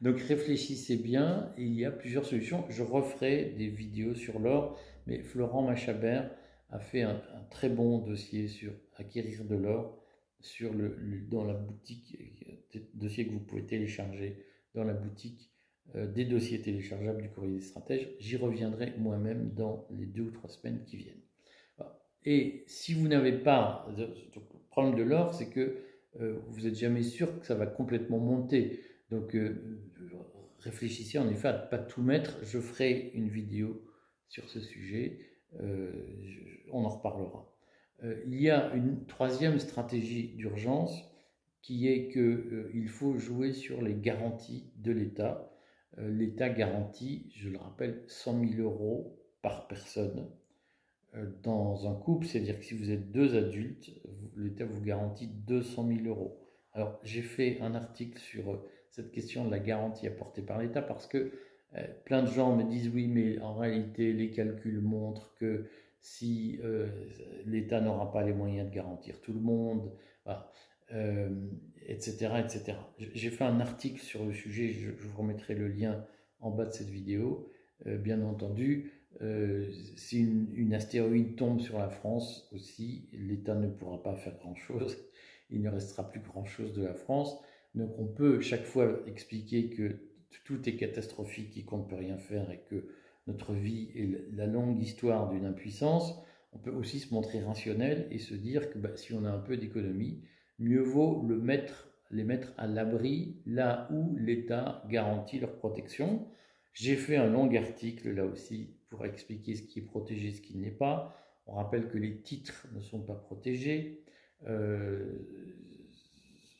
Donc 0.00 0.20
réfléchissez 0.20 0.96
bien, 0.96 1.52
il 1.58 1.74
y 1.74 1.84
a 1.84 1.90
plusieurs 1.90 2.24
solutions. 2.24 2.64
Je 2.70 2.82
referai 2.82 3.54
des 3.58 3.68
vidéos 3.68 4.14
sur 4.14 4.38
l'or, 4.38 4.78
mais 5.06 5.22
Florent 5.22 5.62
Machabert 5.62 6.30
a 6.70 6.78
fait 6.78 7.02
un, 7.02 7.20
très 7.50 7.68
bon 7.68 7.98
dossier 7.98 8.48
sur 8.48 8.72
acquérir 8.96 9.44
de 9.44 9.56
l'or 9.56 10.00
dans 11.30 11.44
la 11.44 11.54
boutique, 11.54 12.16
dossier 12.94 13.26
que 13.26 13.32
vous 13.32 13.40
pouvez 13.40 13.64
télécharger 13.64 14.44
dans 14.74 14.84
la 14.84 14.94
boutique 14.94 15.50
euh, 15.94 16.06
des 16.06 16.24
dossiers 16.24 16.60
téléchargeables 16.60 17.22
du 17.22 17.30
courrier 17.30 17.54
des 17.54 17.60
stratèges. 17.60 18.08
J'y 18.18 18.36
reviendrai 18.36 18.94
moi-même 18.98 19.52
dans 19.54 19.86
les 19.90 20.06
deux 20.06 20.22
ou 20.22 20.30
trois 20.30 20.50
semaines 20.50 20.82
qui 20.84 20.96
viennent. 20.96 21.22
Et 22.24 22.64
si 22.66 22.94
vous 22.94 23.08
n'avez 23.08 23.32
pas, 23.32 23.86
le 23.96 24.08
problème 24.70 24.94
de 24.94 25.02
l'or, 25.02 25.34
c'est 25.34 25.50
que 25.50 25.76
euh, 26.20 26.38
vous 26.48 26.62
n'êtes 26.62 26.76
jamais 26.76 27.02
sûr 27.02 27.38
que 27.40 27.46
ça 27.46 27.54
va 27.54 27.66
complètement 27.66 28.18
monter. 28.18 28.80
Donc 29.10 29.34
euh, 29.34 29.80
réfléchissez 30.60 31.18
en 31.18 31.28
effet 31.28 31.48
à 31.48 31.64
ne 31.64 31.68
pas 31.68 31.78
tout 31.78 32.02
mettre. 32.02 32.38
Je 32.42 32.58
ferai 32.58 33.10
une 33.14 33.28
vidéo 33.28 33.84
sur 34.28 34.48
ce 34.48 34.60
sujet. 34.60 35.18
on 36.72 36.84
en 36.84 36.88
reparlera. 36.88 37.46
il 38.26 38.40
y 38.40 38.50
a 38.50 38.74
une 38.74 39.06
troisième 39.06 39.58
stratégie 39.60 40.34
d'urgence 40.34 41.04
qui 41.64 41.88
est 41.88 42.08
qu'il 42.08 42.88
faut 42.88 43.16
jouer 43.16 43.52
sur 43.52 43.80
les 43.80 43.94
garanties 43.94 44.70
de 44.76 44.92
l'État. 44.92 45.50
Euh, 45.98 46.10
l'État 46.10 46.50
garantit, 46.50 47.30
je 47.34 47.48
le 47.48 47.56
rappelle, 47.56 48.02
100 48.06 48.46
000 48.56 48.62
euros 48.62 49.18
par 49.40 49.66
personne 49.66 50.18
euh, 50.20 50.43
dans 51.42 51.88
un 51.88 51.94
couple, 51.94 52.26
c'est-à-dire 52.26 52.58
que 52.58 52.64
si 52.64 52.74
vous 52.74 52.90
êtes 52.90 53.10
deux 53.12 53.36
adultes, 53.36 53.90
l'État 54.36 54.64
vous 54.64 54.82
garantit 54.82 55.28
200 55.28 55.88
000 55.88 56.08
euros. 56.08 56.40
Alors 56.72 56.98
j'ai 57.04 57.22
fait 57.22 57.60
un 57.60 57.74
article 57.74 58.18
sur 58.18 58.50
euh, 58.50 58.68
cette 58.90 59.12
question 59.12 59.44
de 59.44 59.50
la 59.50 59.60
garantie 59.60 60.06
apportée 60.06 60.42
par 60.42 60.58
l'État 60.58 60.82
parce 60.82 61.06
que 61.06 61.32
plein 62.04 62.22
de 62.22 62.28
gens 62.28 62.54
me 62.54 62.62
disent 62.62 62.88
oui, 62.94 63.08
mais 63.08 63.40
en 63.40 63.54
réalité 63.54 64.12
les 64.12 64.30
calculs 64.30 64.80
montrent 64.80 65.34
que 65.34 65.66
si 66.00 66.60
l'État 67.46 67.80
n'aura 67.80 68.12
pas 68.12 68.22
les 68.22 68.32
moyens 68.32 68.68
de 68.68 68.72
garantir 68.72 69.20
tout 69.20 69.32
le 69.32 69.40
monde, 69.40 69.90
etc., 71.86 72.32
etc. 72.38 72.78
J'ai 72.98 73.30
fait 73.30 73.44
un 73.44 73.60
article 73.60 74.00
sur 74.00 74.24
le 74.24 74.32
sujet, 74.32 74.68
je, 74.68 74.90
vous 74.90 75.16
remettrai 75.16 75.54
le 75.54 75.68
lien 75.68 76.04
en 76.40 76.50
bas 76.50 76.66
de 76.66 76.70
cette 76.70 76.90
vidéo. 76.90 77.50
Euh, 77.86 77.98
bien 77.98 78.22
entendu, 78.22 78.92
euh, 79.22 79.70
si 79.96 80.20
une, 80.20 80.74
astéroïde 80.74 81.36
tombe 81.36 81.60
sur 81.60 81.78
la 81.78 81.88
France 81.88 82.48
aussi, 82.52 83.08
l'État 83.12 83.54
ne 83.54 83.68
pourra 83.68 84.02
pas 84.02 84.14
faire 84.14 84.36
grand-chose. 84.38 84.96
Il 85.50 85.62
ne 85.62 85.70
restera 85.70 86.10
plus 86.10 86.20
grand-chose 86.20 86.72
de 86.72 86.82
la 86.82 86.94
France. 86.94 87.38
Donc 87.74 87.98
on 87.98 88.06
peut 88.06 88.40
chaque 88.40 88.64
fois 88.64 89.00
expliquer 89.06 89.68
que 89.70 89.96
tout 90.44 90.68
est 90.68 90.76
catastrophique 90.76 91.56
et 91.56 91.64
qu'on 91.64 91.78
ne 91.78 91.84
peut 91.84 91.96
rien 91.96 92.18
faire 92.18 92.50
et 92.50 92.60
que 92.68 92.88
notre 93.26 93.52
vie 93.52 93.90
est 93.94 94.34
la 94.34 94.46
longue 94.46 94.80
histoire 94.82 95.30
d'une 95.30 95.46
impuissance. 95.46 96.14
On 96.52 96.58
peut 96.58 96.70
aussi 96.70 97.00
se 97.00 97.12
montrer 97.12 97.40
rationnel 97.40 98.06
et 98.10 98.18
se 98.18 98.34
dire 98.34 98.70
que 98.70 98.78
bah, 98.78 98.96
si 98.96 99.12
on 99.12 99.24
a 99.24 99.30
un 99.30 99.38
peu 99.38 99.56
d'économie, 99.56 100.22
mieux 100.58 100.82
vaut 100.82 101.26
les 102.10 102.24
mettre 102.24 102.54
à 102.56 102.66
l'abri 102.66 103.36
là 103.46 103.88
où 103.92 104.14
l'État 104.16 104.84
garantit 104.88 105.40
leur 105.40 105.56
protection. 105.56 106.26
J'ai 106.72 106.96
fait 106.96 107.16
un 107.16 107.28
long 107.28 107.52
article 107.54 108.10
là 108.10 108.24
aussi 108.24 108.74
pour 108.94 109.06
expliquer 109.06 109.56
ce 109.56 109.62
qui 109.62 109.80
est 109.80 109.82
protégé, 109.82 110.30
ce 110.32 110.40
qui 110.40 110.56
n'est 110.56 110.70
pas. 110.70 111.16
On 111.46 111.54
rappelle 111.54 111.88
que 111.88 111.98
les 111.98 112.16
titres 112.16 112.66
ne 112.74 112.80
sont 112.80 113.00
pas 113.00 113.14
protégés, 113.14 114.02
euh, 114.46 115.18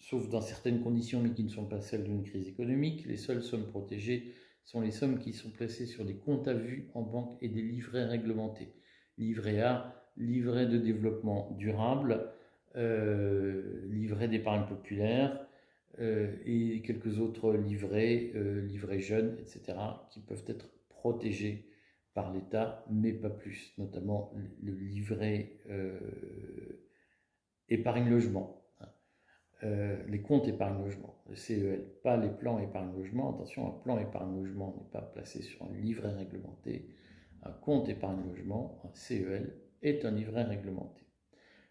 sauf 0.01 0.29
dans 0.29 0.41
certaines 0.41 0.83
conditions, 0.83 1.23
mais 1.23 1.31
qui 1.31 1.45
ne 1.45 1.49
sont 1.49 1.67
pas 1.67 1.81
celles 1.81 2.05
d'une 2.05 2.23
crise 2.23 2.49
économique. 2.49 3.07
Les 3.07 3.17
seules 3.17 3.43
sommes 3.43 3.67
protégées 3.67 4.35
sont 4.65 4.81
les 4.81 4.91
sommes 4.91 5.19
qui 5.19 5.33
sont 5.33 5.51
placées 5.51 5.87
sur 5.87 6.05
des 6.05 6.17
comptes 6.17 6.49
à 6.49 6.55
vue 6.55 6.89
en 6.95 7.03
banque 7.03 7.37
et 7.41 7.49
des 7.49 7.63
livrets 7.63 8.05
réglementés. 8.05 8.73
Livret 9.19 9.61
A, 9.61 9.95
livret 10.17 10.67
de 10.67 10.79
développement 10.79 11.55
durable, 11.59 12.31
euh, 12.77 13.87
livret 13.91 14.27
d'épargne 14.29 14.67
populaire 14.67 15.47
euh, 16.01 16.35
et 16.45 16.83
quelques 16.83 17.21
autres 17.21 17.53
livrets, 17.55 18.33
euh, 18.35 18.63
livrets 18.63 19.01
jeunes, 19.01 19.37
etc., 19.39 19.79
qui 20.11 20.21
peuvent 20.21 20.45
être 20.49 20.69
protégés 20.89 21.69
par 22.15 22.33
l'État, 22.33 22.85
mais 22.91 23.13
pas 23.13 23.31
plus, 23.31 23.75
notamment 23.79 24.33
le 24.63 24.73
livret 24.73 25.59
épargne 27.69 28.09
logement. 28.09 28.63
les 29.63 30.23
comptes 30.23 30.47
épargne 30.49 30.83
logement, 30.83 31.17
le 31.29 31.37
CEL, 31.37 31.85
pas 32.03 32.17
les 32.17 32.31
plans 32.31 32.59
épargne 32.59 32.93
logement. 32.97 33.35
Attention, 33.35 33.67
un 33.67 33.79
plan 33.83 33.99
épargne 33.99 34.37
logement 34.37 34.75
n'est 34.79 34.91
pas 34.91 35.03
placé 35.03 35.43
sur 35.43 35.65
un 35.65 35.73
livret 35.73 36.13
réglementé. 36.13 36.89
Un 37.43 37.53
compte 37.53 37.89
épargne 37.89 38.23
logement, 38.29 38.81
un 38.85 38.95
CEL, 38.95 39.55
est 39.83 40.05
un 40.05 40.13
livret 40.13 40.45
réglementé. 40.45 41.03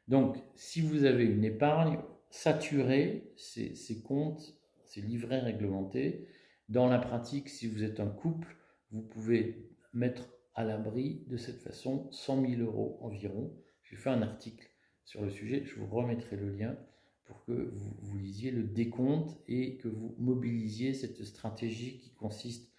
Donc, 0.07 0.37
si 0.55 0.81
vous 0.81 1.05
avez 1.05 1.25
une 1.25 1.43
épargne, 1.43 1.97
saturez 2.29 3.31
ces, 3.37 4.01
comptes, 4.03 4.55
ces 4.85 5.01
livrets 5.01 5.39
réglementés. 5.39 6.27
Dans 6.69 6.87
la 6.87 6.99
pratique, 6.99 7.49
si 7.49 7.67
vous 7.67 7.83
êtes 7.83 7.99
un 7.99 8.07
couple, 8.07 8.55
vous 8.91 9.01
pouvez 9.01 9.69
mettre 9.93 10.29
à 10.55 10.63
l'abri 10.63 11.23
de 11.27 11.37
cette 11.37 11.61
façon 11.61 12.07
100 12.11 12.47
000 12.47 12.61
euros 12.61 12.97
environ. 13.01 13.51
J'ai 13.83 13.95
fait 13.95 14.09
un 14.09 14.21
article 14.21 14.69
sur 15.05 15.21
le 15.21 15.29
sujet, 15.29 15.63
je 15.65 15.75
vous 15.75 15.87
remettrai 15.87 16.37
le 16.37 16.49
lien 16.49 16.77
pour 17.25 17.43
que 17.45 17.71
vous, 18.01 18.17
lisiez 18.17 18.51
le 18.51 18.63
décompte 18.63 19.37
et 19.47 19.77
que 19.77 19.87
vous 19.87 20.15
mobilisiez 20.17 20.93
cette 20.93 21.23
stratégie 21.23 21.99
qui 21.99 22.11
consiste 22.11 22.71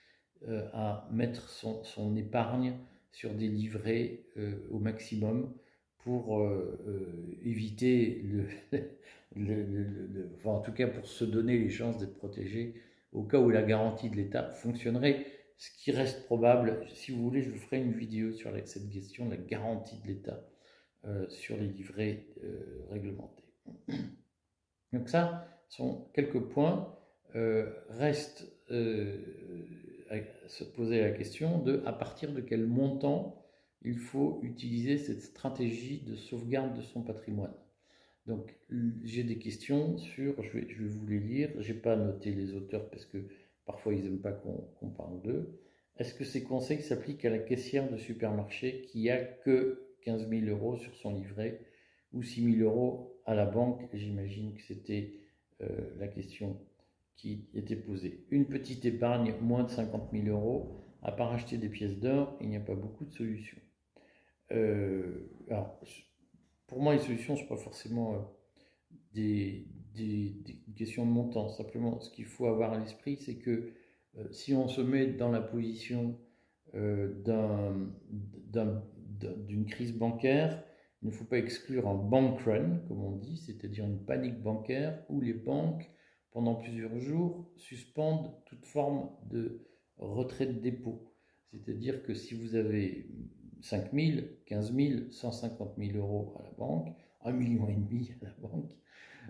euh, 0.48 0.68
à 0.72 1.08
mettre 1.12 1.48
son, 1.48 2.16
épargne 2.16 2.74
sur 3.10 3.34
des 3.34 3.48
livrets 3.48 4.24
euh, 4.36 4.66
au 4.70 4.78
maximum 4.78 5.52
pour 5.98 6.40
euh, 6.40 7.38
éviter 7.42 8.22
le, 9.36 10.30
enfin, 10.36 10.50
en 10.50 10.60
tout 10.60 10.72
cas 10.72 10.88
pour 10.88 11.06
se 11.06 11.24
donner 11.24 11.58
les 11.58 11.70
chances 11.70 11.98
d'être 11.98 12.14
protégé 12.14 12.74
au 13.12 13.22
cas 13.22 13.38
où 13.38 13.48
la 13.48 13.62
garantie 13.62 14.10
de 14.10 14.16
l'État 14.16 14.50
fonctionnerait. 14.50 15.24
Ce 15.56 15.70
qui 15.78 15.92
reste 15.92 16.24
probable, 16.26 16.84
si 16.88 17.12
vous 17.12 17.22
voulez, 17.22 17.42
je 17.42 17.50
vous 17.50 17.58
ferai 17.58 17.80
une 17.80 17.92
vidéo 17.92 18.32
sur 18.32 18.50
cette 18.64 18.90
question 18.90 19.28
la 19.28 19.36
garantie 19.36 19.96
de 20.02 20.08
l'État 20.08 20.44
euh, 21.04 21.28
sur 21.28 21.56
les 21.56 21.68
livrets 21.68 22.26
réglementés. 22.90 23.44
Donc 24.92 25.08
ça 25.08 25.48
sont 25.68 26.08
quelques 26.12 26.40
points. 26.40 26.96
reste 27.34 28.46
à 28.70 30.48
se 30.48 30.64
poser 30.64 31.00
la 31.00 31.10
question 31.10 31.58
de 31.58 31.82
à 31.86 31.92
partir 31.92 32.32
de 32.32 32.40
quel 32.40 32.66
montant 32.66 33.44
il 33.84 33.98
faut 33.98 34.40
utiliser 34.42 34.98
cette 34.98 35.22
stratégie 35.22 36.00
de 36.00 36.16
sauvegarde 36.16 36.76
de 36.76 36.82
son 36.82 37.02
patrimoine. 37.02 37.54
Donc 38.26 38.56
j'ai 39.02 39.22
des 39.22 39.38
questions 39.38 39.98
sur, 39.98 40.42
je 40.42 40.58
vais, 40.58 40.88
vous 40.88 41.06
les 41.06 41.20
lire, 41.20 41.50
je 41.60 41.72
n'ai 41.72 41.78
pas 41.78 41.94
noté 41.94 42.32
les 42.32 42.54
auteurs 42.54 42.88
parce 42.88 43.04
que 43.04 43.18
parfois 43.66 43.94
ils 43.94 44.02
n'aiment 44.02 44.20
pas 44.20 44.32
qu'on 44.32 44.90
parle 44.90 45.20
d'eux. 45.22 45.60
Est-ce 45.96 46.14
que 46.14 46.24
ces 46.24 46.42
conseils 46.42 46.82
s'appliquent 46.82 47.24
à 47.24 47.30
la 47.30 47.38
caissière 47.38 47.90
de 47.90 47.96
supermarché 47.96 48.82
qui 48.88 49.10
a 49.10 49.22
que 49.22 49.94
15 50.02 50.28
000 50.28 50.46
euros 50.46 50.76
sur 50.76 50.94
son 50.96 51.14
livret 51.14 51.60
ou 52.12 52.22
6 52.22 52.56
000 52.58 52.68
euros 52.68 53.20
à 53.26 53.34
la 53.34 53.46
banque? 53.46 53.88
J'imagine 53.92 54.54
que 54.54 54.62
c'était 54.62 55.14
euh, 55.60 55.66
la 55.98 56.08
question 56.08 56.58
qui 57.16 57.48
était 57.54 57.76
posée. 57.76 58.26
Une 58.30 58.46
petite 58.46 58.84
épargne, 58.84 59.34
moins 59.40 59.62
de 59.62 59.70
50 59.70 60.10
000 60.12 60.26
euros, 60.26 60.80
à 61.02 61.12
part 61.12 61.32
acheter 61.32 61.58
des 61.58 61.68
pièces 61.68 61.98
d'or, 61.98 62.36
il 62.40 62.48
n'y 62.48 62.56
a 62.56 62.60
pas 62.60 62.74
beaucoup 62.74 63.04
de 63.04 63.12
solutions. 63.12 63.58
Euh, 64.52 65.30
alors, 65.48 65.80
pour 66.66 66.82
moi, 66.82 66.94
les 66.94 67.00
solutions 67.00 67.34
ne 67.34 67.38
sont 67.38 67.46
pas 67.46 67.56
forcément 67.56 68.14
euh, 68.14 68.18
des, 69.94 70.34
questions 70.76 71.06
de 71.06 71.10
montant. 71.10 71.48
Simplement, 71.48 72.00
ce 72.00 72.10
qu'il 72.10 72.24
faut 72.26 72.46
avoir 72.46 72.72
à 72.72 72.78
l'esprit, 72.78 73.16
c'est 73.16 73.36
que 73.36 73.72
euh, 74.18 74.32
si 74.32 74.54
on 74.54 74.68
se 74.68 74.80
met 74.80 75.06
dans 75.06 75.30
la 75.30 75.40
position 75.40 76.18
d'une 79.46 79.66
crise 79.66 79.96
bancaire, 79.96 80.62
il 81.02 81.08
ne 81.08 81.12
faut 81.12 81.24
pas 81.24 81.38
exclure 81.38 81.86
un 81.86 81.94
bank 81.94 82.40
run, 82.40 82.78
comme 82.88 83.04
on 83.04 83.12
dit, 83.12 83.36
c'est-à-dire 83.36 83.84
une 83.84 84.04
panique 84.04 84.42
bancaire 84.42 85.04
où 85.08 85.20
les 85.20 85.34
banques, 85.34 85.88
pendant 86.32 86.54
plusieurs 86.54 86.98
jours, 86.98 87.48
suspendent 87.56 88.32
toute 88.46 88.64
forme 88.64 89.10
de 89.30 89.68
retrait 89.98 90.46
de 90.46 90.58
dépôt. 90.58 91.12
C'est-à-dire 91.50 92.02
que 92.02 92.14
si 92.14 92.34
vous 92.34 92.54
avez 92.56 93.06
5 93.60 93.92
000, 93.92 94.26
15 94.46 94.74
000, 94.74 95.10
150 95.10 95.74
000 95.78 95.96
euros 95.98 96.34
à 96.38 96.42
la 96.42 96.50
banque, 96.50 96.88
1,5 97.24 97.32
million 97.32 97.68
et 97.68 97.74
demi 97.74 98.10
à 98.20 98.24
la 98.24 98.48
banque. 98.48 98.72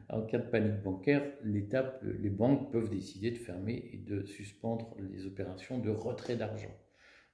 En 0.08 0.22
cas 0.22 0.38
de 0.38 0.48
panique 0.48 0.82
bancaire, 0.82 1.24
les 1.42 2.30
banques 2.30 2.70
peuvent 2.70 2.90
décider 2.90 3.30
de 3.30 3.38
fermer 3.38 3.90
et 3.92 3.98
de 3.98 4.24
suspendre 4.24 4.94
les 4.98 5.26
opérations 5.26 5.78
de 5.78 5.90
retrait 5.90 6.36
d'argent. 6.36 6.74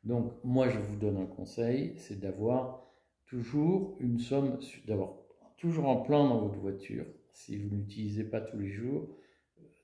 Donc, 0.04 0.32
moi, 0.44 0.68
je 0.68 0.78
vous 0.78 0.96
donne 0.96 1.18
un 1.18 1.26
conseil, 1.26 1.94
c'est 1.96 2.18
d'avoir 2.18 2.86
toujours 3.26 3.96
une 4.00 4.18
somme, 4.18 4.58
d'avoir 4.86 5.14
toujours 5.56 5.88
un 5.90 5.96
plan 5.96 6.28
dans 6.28 6.40
votre 6.40 6.58
voiture. 6.58 7.04
Si 7.32 7.56
vous 7.56 7.74
n'utilisez 7.74 8.24
pas 8.24 8.40
tous 8.40 8.58
les 8.58 8.70
jours, 8.70 9.08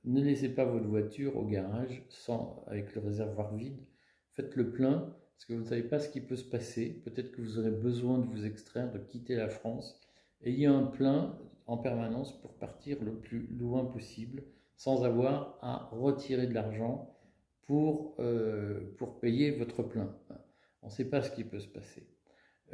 ne 0.04 0.22
laissez 0.22 0.48
pas 0.48 0.64
votre 0.64 0.86
voiture 0.86 1.36
au 1.36 1.44
garage 1.44 2.04
sans, 2.08 2.64
avec 2.66 2.94
le 2.94 3.00
réservoir 3.00 3.54
vide. 3.54 3.78
Faites 4.32 4.54
le 4.56 4.70
plein 4.70 5.14
parce 5.36 5.44
que 5.44 5.52
vous 5.52 5.60
ne 5.60 5.66
savez 5.66 5.82
pas 5.82 5.98
ce 5.98 6.08
qui 6.08 6.20
peut 6.20 6.36
se 6.36 6.48
passer. 6.48 7.02
Peut-être 7.04 7.32
que 7.32 7.42
vous 7.42 7.58
aurez 7.58 7.70
besoin 7.70 8.18
de 8.18 8.26
vous 8.26 8.46
extraire, 8.46 8.90
de 8.90 8.98
quitter 8.98 9.34
la 9.34 9.48
France. 9.48 10.00
Ayez 10.42 10.66
un 10.66 10.84
plein 10.84 11.38
en 11.66 11.76
permanence 11.76 12.38
pour 12.40 12.54
partir 12.54 13.02
le 13.02 13.14
plus 13.14 13.46
loin 13.58 13.84
possible 13.84 14.42
sans 14.76 15.04
avoir 15.04 15.58
à 15.62 15.88
retirer 15.92 16.46
de 16.46 16.54
l'argent 16.54 17.16
pour, 17.62 18.14
euh, 18.18 18.94
pour 18.98 19.18
payer 19.18 19.50
votre 19.50 19.82
plein. 19.82 20.14
On 20.82 20.86
ne 20.86 20.92
sait 20.92 21.08
pas 21.08 21.22
ce 21.22 21.30
qui 21.30 21.44
peut 21.44 21.58
se 21.58 21.68
passer. 21.68 22.06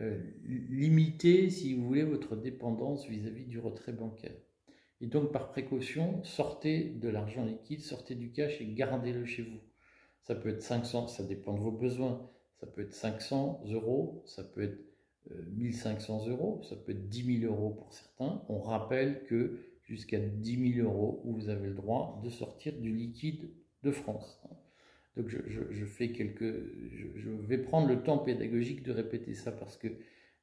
Euh, 0.00 0.18
limitez, 0.44 1.48
si 1.50 1.74
vous 1.74 1.86
voulez, 1.86 2.02
votre 2.02 2.36
dépendance 2.36 3.06
vis-à-vis 3.06 3.44
-vis 3.44 3.48
du 3.48 3.58
retrait 3.58 3.92
bancaire. 3.92 4.36
Et 5.00 5.06
donc, 5.06 5.32
par 5.32 5.50
précaution, 5.50 6.22
sortez 6.24 6.90
de 6.90 7.08
l'argent 7.08 7.44
liquide, 7.44 7.80
sortez 7.80 8.14
du 8.14 8.32
cash 8.32 8.60
et 8.60 8.66
gardez-le 8.66 9.24
chez 9.24 9.42
vous. 9.42 9.60
Ça 10.22 10.34
peut 10.34 10.50
être 10.50 10.62
500, 10.62 11.08
ça 11.08 11.24
dépend 11.24 11.54
de 11.54 11.60
vos 11.60 11.72
besoins 11.72 12.28
ça 12.62 12.68
peut 12.68 12.82
être 12.82 12.94
500 12.94 13.64
euros, 13.72 14.22
ça 14.24 14.44
peut 14.44 14.62
être 14.62 14.78
1500 15.30 16.26
euh, 16.26 16.30
euros, 16.30 16.62
ça 16.68 16.76
peut 16.76 16.92
être 16.92 17.08
10 17.08 17.40
000 17.40 17.52
euros 17.52 17.70
pour 17.70 17.92
certains. 17.92 18.42
On 18.48 18.60
rappelle 18.60 19.24
que 19.24 19.58
jusqu'à 19.84 20.18
10 20.18 20.74
000 20.74 20.88
euros, 20.88 21.22
vous 21.24 21.48
avez 21.48 21.68
le 21.68 21.74
droit 21.74 22.20
de 22.24 22.30
sortir 22.30 22.72
du 22.78 22.92
liquide 22.92 23.50
de 23.82 23.90
France. 23.90 24.40
Donc 25.16 25.28
je, 25.28 25.84
fais 25.84 26.10
quelques, 26.10 26.54
je, 27.14 27.28
vais 27.28 27.58
prendre 27.58 27.86
le 27.86 28.02
temps 28.02 28.18
pédagogique 28.18 28.82
de 28.82 28.92
répéter 28.92 29.34
ça 29.34 29.52
parce 29.52 29.76
que 29.76 29.88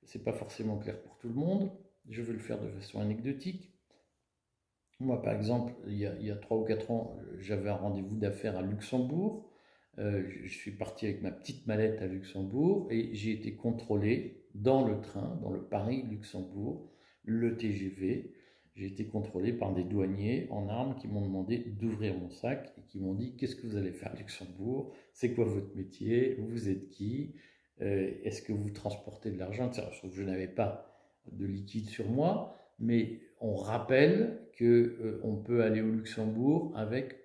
c'est 0.04 0.24
pas 0.24 0.34
forcément 0.34 0.78
clair 0.78 1.02
pour 1.02 1.18
tout 1.18 1.28
le 1.28 1.34
monde. 1.34 1.72
Je 2.08 2.22
vais 2.22 2.34
le 2.34 2.40
faire 2.40 2.62
de 2.62 2.70
façon 2.70 3.00
anecdotique. 3.00 3.74
Moi, 5.00 5.22
par 5.22 5.34
exemple, 5.34 5.74
il 5.88 5.98
y 5.98 6.06
a, 6.06 6.16
il 6.20 6.26
y 6.26 6.32
a 6.32 6.36
3 6.36 6.58
ou 6.58 6.64
4 6.66 6.92
ans, 6.92 7.18
j'avais 7.40 7.70
un 7.70 7.76
rendez-vous 7.76 8.18
d'affaires 8.18 8.58
à 8.58 8.62
Luxembourg. 8.62 9.50
Euh, 9.98 10.24
je 10.46 10.54
suis 10.54 10.72
parti 10.72 11.06
avec 11.08 11.22
ma 11.22 11.32
petite 11.32 11.66
mallette 11.68 12.02
à 12.02 12.08
Luxembourg 12.08 12.88
et 12.92 13.14
j'ai 13.14 13.32
été 13.32 13.56
contrôlé 13.56 14.39
dans 14.56 14.88
le 14.88 15.00
train, 15.02 15.40
dans 15.42 15.52
le 15.52 15.62
Paris-Luxembourg, 15.62 16.90
le 17.24 17.58
TGV. 17.58 18.34
J'ai 18.76 18.86
été 18.86 19.08
contrôlé 19.08 19.52
par 19.52 19.74
des 19.74 19.84
douaniers 19.84 20.48
en 20.52 20.70
armes 20.70 20.96
qui 20.96 21.08
m'ont 21.08 21.22
demandé 21.22 21.58
d'ouvrir 21.58 22.18
mon 22.18 22.30
sac 22.30 22.72
et 22.78 22.82
qui 22.84 23.00
m'ont 23.00 23.14
dit 23.14 23.36
Qu'est-ce 23.36 23.56
que 23.56 23.68
vous 23.68 23.76
allez 23.76 23.92
faire 23.92 24.14
à 24.14 24.16
Luxembourg? 24.16 24.94
C'est 25.12 25.34
quoi 25.34 25.46
votre 25.46 25.76
métier? 25.76 26.36
Vous 26.40 26.70
êtes 26.70 26.90
qui? 26.90 27.36
Euh, 27.82 28.12
Est-ce 28.24 28.42
que 28.42 28.54
vous 28.54 28.70
transportez 28.70 29.32
de 29.32 29.38
l'argent? 29.38 29.70
Je 30.10 30.24
n'avais 30.24 30.48
pas 30.48 30.86
de 31.32 31.46
liquide 31.46 31.90
sur 31.90 32.10
moi, 32.10 32.56
mais 32.80 33.20
on 33.42 33.56
rappelle 33.56 34.40
qu'on 34.58 34.66
euh, 34.66 35.44
peut 35.46 35.64
aller 35.64 35.82
au 35.82 35.92
Luxembourg 35.92 36.72
avec 36.76 37.20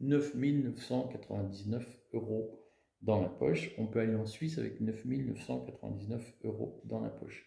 9 0.00 0.34
999 0.34 2.00
euros 2.12 2.57
dans 3.02 3.20
la 3.20 3.28
poche. 3.28 3.72
On 3.78 3.86
peut 3.86 4.00
aller 4.00 4.14
en 4.14 4.26
Suisse 4.26 4.58
avec 4.58 4.80
9 4.80 5.04
999 5.04 6.34
euros 6.44 6.80
dans 6.84 7.00
la 7.00 7.10
poche. 7.10 7.46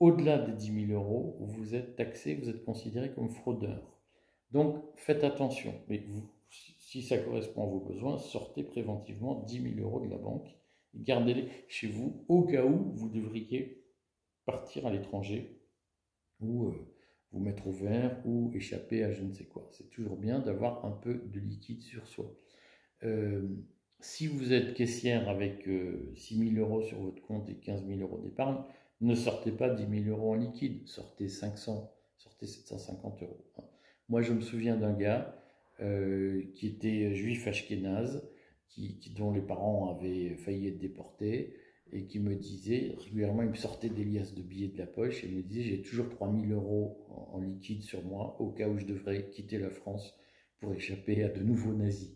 Au-delà 0.00 0.38
des 0.38 0.52
10 0.52 0.86
000 0.88 1.00
euros, 1.00 1.36
vous 1.40 1.74
êtes 1.74 1.96
taxé, 1.96 2.34
vous 2.34 2.48
êtes 2.48 2.64
considéré 2.64 3.12
comme 3.12 3.30
fraudeur. 3.30 3.80
Donc 4.50 4.82
faites 4.96 5.24
attention. 5.24 5.74
Mais 5.88 6.04
Si 6.48 7.02
ça 7.02 7.18
correspond 7.18 7.64
à 7.64 7.70
vos 7.70 7.80
besoins, 7.80 8.18
sortez 8.18 8.64
préventivement 8.64 9.42
10 9.46 9.74
000 9.76 9.86
euros 9.86 10.04
de 10.04 10.10
la 10.10 10.18
banque 10.18 10.48
gardez-les 10.94 11.48
chez 11.68 11.88
vous 11.88 12.24
au 12.28 12.42
cas 12.42 12.64
où 12.64 12.92
vous 12.94 13.08
devriez 13.08 13.84
partir 14.44 14.86
à 14.86 14.92
l'étranger 14.92 15.60
ou 16.40 16.66
euh, 16.66 16.94
vous 17.30 17.40
mettre 17.40 17.66
au 17.68 17.72
vert 17.72 18.20
ou 18.26 18.50
échapper 18.54 19.04
à 19.04 19.12
je 19.12 19.22
ne 19.22 19.32
sais 19.32 19.44
quoi. 19.44 19.68
C'est 19.70 19.88
toujours 19.90 20.16
bien 20.16 20.40
d'avoir 20.40 20.84
un 20.84 20.90
peu 20.90 21.14
de 21.14 21.40
liquide 21.40 21.82
sur 21.82 22.06
soi. 22.06 22.34
Euh, 23.04 23.48
si 24.02 24.26
vous 24.26 24.52
êtes 24.52 24.74
caissière 24.74 25.28
avec 25.28 25.68
6 26.16 26.54
000 26.54 26.60
euros 26.60 26.82
sur 26.82 27.00
votre 27.00 27.22
compte 27.22 27.48
et 27.48 27.54
15 27.54 27.86
000 27.86 28.00
euros 28.00 28.18
d'épargne, 28.18 28.58
ne 29.00 29.14
sortez 29.14 29.52
pas 29.52 29.70
10 29.70 30.04
000 30.04 30.16
euros 30.16 30.32
en 30.32 30.34
liquide, 30.34 30.86
sortez 30.86 31.28
500, 31.28 31.92
sortez 32.16 32.46
750 32.46 33.22
euros. 33.22 33.44
Moi, 34.08 34.22
je 34.22 34.32
me 34.32 34.40
souviens 34.40 34.76
d'un 34.76 34.92
gars 34.92 35.34
euh, 35.80 36.42
qui 36.54 36.66
était 36.66 37.14
juif 37.14 37.46
ashkénaze, 37.46 38.28
qui, 38.68 38.98
dont 39.16 39.32
les 39.32 39.40
parents 39.40 39.96
avaient 39.96 40.36
failli 40.36 40.68
être 40.68 40.78
déportés, 40.78 41.56
et 41.92 42.06
qui 42.06 42.20
me 42.20 42.34
disait 42.34 42.94
régulièrement, 42.98 43.42
il 43.42 43.50
me 43.50 43.54
sortait 43.54 43.90
des 43.90 44.04
liasses 44.04 44.34
de 44.34 44.42
billets 44.42 44.68
de 44.68 44.78
la 44.78 44.86
poche 44.86 45.24
et 45.24 45.28
il 45.28 45.36
me 45.36 45.42
disait 45.42 45.62
j'ai 45.62 45.82
toujours 45.82 46.08
3000 46.08 46.50
euros 46.52 47.06
en, 47.32 47.38
liquide 47.38 47.82
sur 47.82 48.02
moi 48.02 48.36
au 48.40 48.50
cas 48.50 48.68
où 48.68 48.78
je 48.78 48.86
devrais 48.86 49.28
quitter 49.28 49.58
la 49.58 49.68
France 49.68 50.14
pour 50.60 50.72
échapper 50.74 51.22
à 51.22 51.28
de 51.28 51.42
nouveaux 51.42 51.74
nazis. 51.74 52.14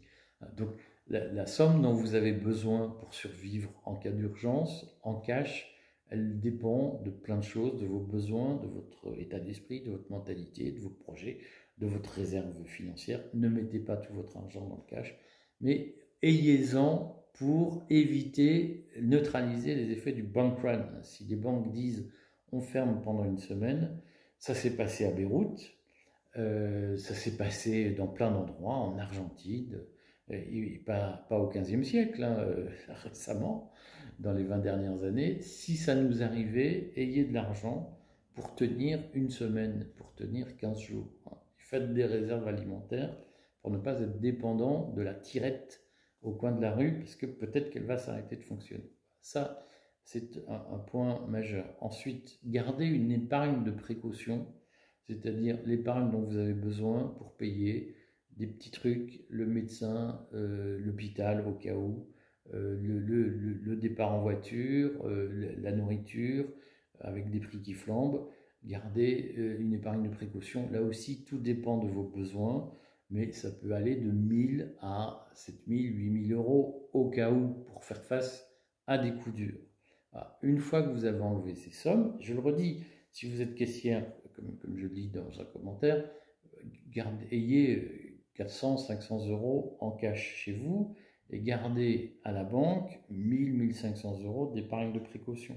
Donc 0.57 0.71
la, 1.09 1.47
somme 1.47 1.83
dont 1.83 1.93
vous 1.93 2.15
avez 2.15 2.33
besoin 2.33 2.89
pour 2.89 3.15
survivre 3.15 3.71
en 3.85 3.95
cas 3.95 4.11
d'urgence, 4.11 4.99
en 5.03 5.15
cash, 5.15 5.73
elle 6.11 6.41
dépend 6.41 7.01
de 7.05 7.11
plein 7.11 7.39
de 7.39 7.45
choses, 7.45 7.81
de 7.81 7.87
vos 7.87 8.01
besoins, 8.01 8.57
de 8.57 8.67
votre 8.67 9.19
état 9.19 9.41
d'esprit, 9.41 9.83
de 9.83 9.91
votre 9.91 10.11
mentalité, 10.11 10.71
de 10.71 10.81
vos 10.81 10.91
projets, 10.91 11.39
de 11.79 11.87
votre 11.87 12.11
réserve 12.11 12.65
financière. 12.65 13.21
Ne 13.35 13.49
mettez 13.49 13.79
pas 13.79 13.97
tout 13.97 14.15
votre 14.15 14.37
argent 14.37 14.67
dans 14.67 14.77
le 14.77 14.89
cash, 14.89 15.17
mais 15.61 15.95
ayez-en 16.23 17.25
pour 17.35 17.85
éviter, 17.91 18.89
neutraliser 19.01 19.75
les 19.75 19.91
effets 19.93 20.13
du 20.13 20.23
bank 20.23 20.59
run. 20.61 20.89
Si 21.03 21.25
les 21.25 21.37
banques 21.37 21.71
disent 21.71 22.11
on 22.53 22.61
ferme 22.61 23.01
pendant 23.03 23.25
une 23.25 23.39
semaine, 23.39 24.01
ça 24.39 24.55
s'est 24.55 24.77
passé 24.77 25.05
à 25.05 25.11
Beyrouth, 25.11 25.77
euh, 26.37 26.97
ça 26.97 27.15
s'est 27.15 27.37
passé 27.37 27.91
dans 27.91 28.07
plein 28.07 28.31
d'endroits, 28.31 28.77
en 28.77 28.99
Argentine, 28.99 29.81
pas, 30.85 31.25
pas 31.29 31.39
au 31.39 31.49
XVe 31.49 31.83
siècle, 31.83 32.23
hein, 32.23 32.37
euh, 32.41 32.69
récemment, 33.05 33.71
dans 34.19 34.33
les 34.33 34.45
20 34.45 34.59
dernières 34.59 35.03
années, 35.05 35.41
si 35.41 35.77
ça 35.77 35.95
nous 35.95 36.23
arrivait, 36.23 36.93
ayez 36.97 37.25
de 37.25 37.35
l'argent 37.35 37.99
pour 38.35 38.55
tenir 38.55 39.01
une 39.15 39.31
semaine, 39.31 39.87
pour 39.97 40.15
tenir 40.15 40.57
15 40.57 40.81
jours. 40.81 41.09
Faites 41.57 41.93
des 41.93 42.05
réserves 42.05 42.47
alimentaires 42.47 43.17
pour 43.61 43.71
ne 43.71 43.79
pas 43.79 44.01
être 44.01 44.21
dépendant 44.21 44.93
de 44.93 45.03
la 45.03 45.15
tirette 45.15 45.83
au 46.23 46.33
coin 46.33 46.53
de 46.53 46.63
la 46.63 46.73
rue, 46.73 46.99
parce 47.01 47.17
que 47.17 47.27
peut-être 47.27 47.71
qu'elle 47.71 47.85
va 47.85 47.99
s'arrêter 47.99 48.37
de 48.37 48.43
fonctionner. 48.43 48.93
Ça, 49.21 49.67
c'est 50.05 50.39
un, 50.49 50.79
point 50.79 51.27
majeur. 51.27 51.67
Ensuite, 51.81 52.39
gardez 52.45 52.87
une 52.87 53.11
épargne 53.11 53.65
de 53.65 53.73
précaution, 53.73 54.47
c'est-à-dire 55.03 55.59
l'épargne 55.67 56.13
dont 56.13 56.21
vous 56.21 56.37
avez 56.37 56.55
besoin 56.55 57.09
pour 57.19 57.37
payer 57.37 57.96
des 58.37 58.47
petits 58.47 58.71
trucs, 58.71 59.25
le 59.29 59.47
médecin, 59.47 60.27
euh, 60.35 60.79
l'hôpital 60.79 61.47
au 61.47 61.53
cas 61.53 61.75
où, 61.75 62.07
euh, 62.55 62.79
le, 62.81 63.77
départ 63.77 64.13
en 64.13 64.21
voiture, 64.21 64.91
euh, 65.05 65.55
la 65.59 65.73
nourriture, 65.73 66.47
avec 67.01 67.31
des 67.31 67.41
prix 67.41 67.61
qui 67.61 67.75
flambent. 67.75 68.27
Gardez 68.65 69.35
une 69.61 69.75
épargne 69.75 70.09
de 70.09 70.15
précaution. 70.15 70.69
Là 70.73 70.83
aussi, 70.83 71.25
tout 71.25 71.39
dépend 71.39 71.79
de 71.79 71.89
vos 71.89 72.03
besoins, 72.03 72.73
mais 73.11 73.31
ça 73.33 73.51
peut 73.51 73.73
aller 73.73 73.97
de 73.97 74.11
1000 74.11 74.75
à 74.81 75.29
7000, 75.35 75.97
8000 75.97 76.33
euros 76.33 76.89
au 76.93 77.09
cas 77.09 77.31
où 77.31 77.49
pour 77.67 77.85
faire 77.85 78.03
face 78.03 78.49
à 78.87 78.99
des 78.99 79.13
coups 79.13 79.37
durs. 79.37 79.61
Une 80.43 80.59
fois 80.59 80.83
que 80.83 80.89
vous 80.89 81.05
avez 81.05 81.21
enlevé 81.21 81.55
ces 81.55 81.71
sommes, 81.71 82.17
je 82.21 82.33
le 82.33 82.41
redis, 82.41 82.83
si 83.13 83.31
vous 83.31 83.41
êtes 83.41 83.55
caissière, 83.55 84.11
comme, 84.35 84.57
comme 84.59 84.77
je 84.77 84.85
le 84.85 84.89
dis 84.89 85.09
dans 85.09 85.41
un 85.41 85.45
commentaire, 85.45 86.11
gardez, 86.89 87.27
ayez 87.31 88.06
400, 88.37 88.77
500 88.77 89.29
euros 89.29 89.77
en 89.81 89.91
cash 89.91 90.35
chez 90.37 90.53
vous 90.53 90.95
et 91.31 91.41
gardez 91.41 92.19
à 92.25 92.33
la 92.33 92.45
banque 92.45 93.01
1000, 93.11 93.53
1500 93.55 94.21
euros 94.25 94.53
d'épargne 94.55 94.93
de 94.93 94.99
précaution. 94.99 95.57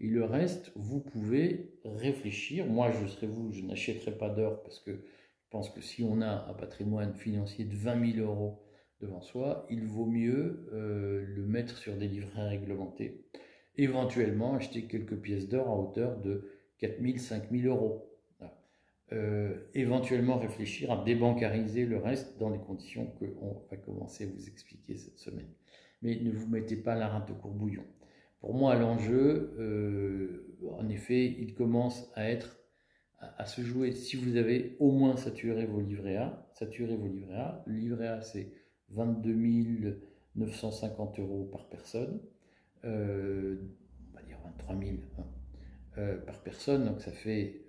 Et 0.00 0.06
le 0.06 0.24
reste, 0.24 0.72
vous 0.76 1.00
pouvez 1.00 1.72
réfléchir. 1.84 2.66
Moi, 2.66 2.90
je 2.92 3.06
serais 3.06 3.26
vous, 3.26 3.52
je 3.52 3.62
n'achèterai 3.62 4.16
pas 4.16 4.30
d'or 4.30 4.62
parce 4.62 4.78
que 4.80 4.92
je 4.92 5.50
pense 5.50 5.70
que 5.70 5.80
si 5.80 6.02
on 6.02 6.20
a 6.20 6.46
un 6.48 6.54
patrimoine 6.54 7.14
financier 7.14 7.64
de 7.64 7.74
20 7.74 8.14
000 8.16 8.26
euros 8.26 8.62
devant 9.00 9.20
soi, 9.20 9.66
il 9.70 9.86
vaut 9.86 10.06
mieux 10.06 10.68
euh, 10.72 11.24
le 11.26 11.46
mettre 11.46 11.76
sur 11.78 11.96
des 11.96 12.08
livrets 12.08 12.48
réglementés. 12.48 13.24
Éventuellement, 13.76 14.54
acheter 14.54 14.82
quelques 14.86 15.16
pièces 15.16 15.48
d'or 15.48 15.68
à 15.68 15.76
hauteur 15.76 16.18
de 16.18 16.50
4 16.78 17.00
000, 17.00 17.18
5 17.18 17.50
000 17.50 17.74
euros. 17.74 18.07
Euh, 19.10 19.54
éventuellement 19.72 20.36
réfléchir 20.36 20.92
à 20.92 21.02
débancariser 21.02 21.86
le 21.86 21.96
reste 21.96 22.38
dans 22.38 22.50
les 22.50 22.58
conditions 22.58 23.06
qu'on 23.06 23.62
va 23.70 23.78
commencer 23.78 24.24
à 24.24 24.26
vous 24.26 24.46
expliquer 24.48 24.98
cette 24.98 25.18
semaine. 25.18 25.48
Mais 26.02 26.16
ne 26.16 26.30
vous 26.30 26.46
mettez 26.46 26.76
pas 26.76 26.94
la 26.94 27.08
rate 27.08 27.30
au 27.30 27.34
courbouillon. 27.34 27.84
Pour 28.40 28.52
moi, 28.52 28.74
l'enjeu, 28.74 29.54
euh, 29.58 30.58
en 30.76 30.90
effet, 30.90 31.24
il 31.24 31.54
commence 31.54 32.12
à 32.16 32.28
être 32.28 32.58
à, 33.18 33.46
se 33.46 33.62
jouer 33.62 33.92
si 33.92 34.16
vous 34.16 34.36
avez 34.36 34.76
au 34.78 34.92
moins 34.92 35.16
saturé 35.16 35.64
vos 35.64 35.80
livrets 35.80 36.16
A. 36.16 36.46
Saturé 36.52 36.94
vos 36.94 37.08
livrets 37.08 37.38
A. 37.38 37.64
Le 37.66 37.76
livret 37.78 38.08
A, 38.08 38.20
c'est 38.20 38.52
22 38.90 40.02
950 40.36 41.18
euros 41.18 41.48
par 41.50 41.70
personne. 41.70 42.20
Euh, 42.84 43.56
on 44.12 44.16
va 44.16 44.22
dire 44.22 44.38
23 44.44 44.78
000 44.78 44.96
hein, 45.18 46.16
par 46.26 46.42
personne, 46.42 46.84
donc 46.84 47.00
ça 47.00 47.10
fait 47.10 47.64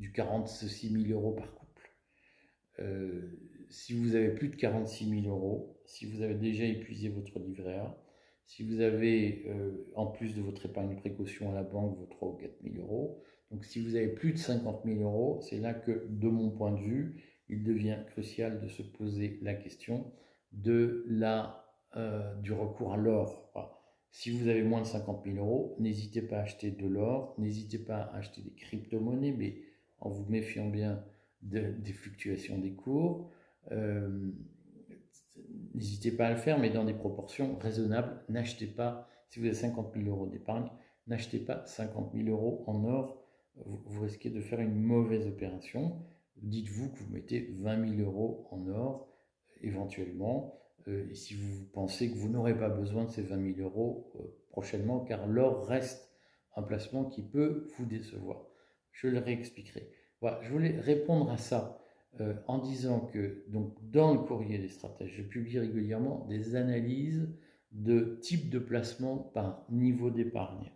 du 0.00 0.12
46 0.12 1.06
000 1.08 1.12
euros 1.12 1.32
par 1.32 1.54
couple. 1.54 1.90
Euh, 2.80 3.38
si 3.68 3.92
vous 3.92 4.16
avez 4.16 4.30
plus 4.30 4.48
de 4.48 4.56
46 4.56 5.22
000 5.22 5.34
euros, 5.34 5.80
si 5.84 6.06
vous 6.06 6.22
avez 6.22 6.34
déjà 6.34 6.64
épuisé 6.64 7.10
votre 7.10 7.38
livret 7.38 7.76
A, 7.76 8.02
si 8.46 8.64
vous 8.64 8.80
avez, 8.80 9.44
euh, 9.46 9.86
en 9.94 10.06
plus 10.06 10.34
de 10.34 10.40
votre 10.40 10.66
épargne 10.66 10.96
précaution 10.96 11.50
à 11.50 11.54
la 11.54 11.62
banque, 11.62 11.98
vos 11.98 12.06
3 12.06 12.28
ou 12.28 12.32
4 12.32 12.52
000 12.62 12.76
euros, 12.82 13.22
donc 13.50 13.64
si 13.64 13.84
vous 13.84 13.94
avez 13.94 14.08
plus 14.08 14.32
de 14.32 14.38
50 14.38 14.82
000 14.84 15.00
euros, 15.00 15.38
c'est 15.42 15.58
là 15.58 15.74
que, 15.74 16.06
de 16.08 16.28
mon 16.28 16.50
point 16.50 16.72
de 16.72 16.80
vue, 16.80 17.22
il 17.48 17.62
devient 17.62 17.98
crucial 18.08 18.60
de 18.60 18.68
se 18.68 18.82
poser 18.82 19.38
la 19.42 19.54
question 19.54 20.12
de 20.52 21.04
la, 21.08 21.64
euh, 21.96 22.34
du 22.36 22.52
recours 22.52 22.94
à 22.94 22.96
l'or. 22.96 23.52
Si 24.12 24.30
vous 24.30 24.48
avez 24.48 24.62
moins 24.62 24.80
de 24.80 24.86
50 24.86 25.24
000 25.24 25.36
euros, 25.36 25.76
n'hésitez 25.78 26.22
pas 26.22 26.38
à 26.38 26.42
acheter 26.42 26.70
de 26.70 26.86
l'or, 26.86 27.34
n'hésitez 27.38 27.78
pas 27.78 27.98
à 27.98 28.16
acheter 28.16 28.40
des 28.42 28.54
crypto-monnaies, 28.54 29.34
mais 29.36 29.62
en 30.00 30.10
vous 30.10 30.24
méfiant 30.28 30.68
bien 30.68 31.04
des 31.42 31.92
fluctuations 31.92 32.58
des 32.58 32.72
cours. 32.72 33.30
Euh, 33.72 34.30
n'hésitez 35.74 36.10
pas 36.10 36.26
à 36.26 36.30
le 36.30 36.36
faire, 36.36 36.58
mais 36.58 36.70
dans 36.70 36.84
des 36.84 36.94
proportions 36.94 37.56
raisonnables. 37.56 38.22
N'achetez 38.28 38.66
pas, 38.66 39.08
si 39.28 39.38
vous 39.38 39.46
avez 39.46 39.54
50 39.54 39.94
000 39.94 40.08
euros 40.08 40.26
d'épargne, 40.26 40.68
n'achetez 41.06 41.38
pas 41.38 41.64
50 41.66 42.12
000 42.14 42.28
euros 42.28 42.64
en 42.66 42.84
or. 42.84 43.22
Vous, 43.66 44.00
risquez 44.00 44.30
de 44.30 44.40
faire 44.40 44.60
une 44.60 44.80
mauvaise 44.80 45.26
opération. 45.26 46.02
Dites-vous 46.36 46.90
que 46.90 46.98
vous 46.98 47.12
mettez 47.12 47.52
20 47.58 47.96
000 47.96 48.08
euros 48.08 48.46
en 48.50 48.66
or, 48.68 49.08
éventuellement. 49.60 50.58
Euh, 50.88 51.10
et 51.10 51.14
si 51.14 51.34
vous 51.34 51.66
pensez 51.72 52.10
que 52.10 52.16
vous 52.16 52.28
n'aurez 52.28 52.56
pas 52.56 52.70
besoin 52.70 53.04
de 53.04 53.10
ces 53.10 53.22
20 53.22 53.54
000 53.56 53.68
euros 53.68 54.12
euh, 54.16 54.22
prochainement, 54.50 55.00
car 55.00 55.26
l'or 55.26 55.66
reste 55.66 56.10
un 56.56 56.62
placement 56.62 57.04
qui 57.04 57.22
peut 57.22 57.66
vous 57.76 57.84
décevoir. 57.84 58.49
Je 59.00 59.08
le 59.08 59.18
réexpliquerai. 59.18 59.88
Je 60.42 60.50
voulais 60.50 60.78
répondre 60.78 61.30
à 61.30 61.38
ça 61.38 61.80
euh, 62.20 62.34
en 62.46 62.58
disant 62.58 63.00
que 63.00 63.44
donc, 63.48 63.74
dans 63.90 64.12
le 64.12 64.20
courrier 64.20 64.58
des 64.58 64.68
stratèges, 64.68 65.14
je 65.16 65.22
publie 65.22 65.58
régulièrement 65.58 66.26
des 66.28 66.54
analyses 66.54 67.26
de 67.72 68.18
type 68.20 68.50
de 68.50 68.58
placement 68.58 69.16
par 69.16 69.64
niveau 69.70 70.10
d'épargne. 70.10 70.70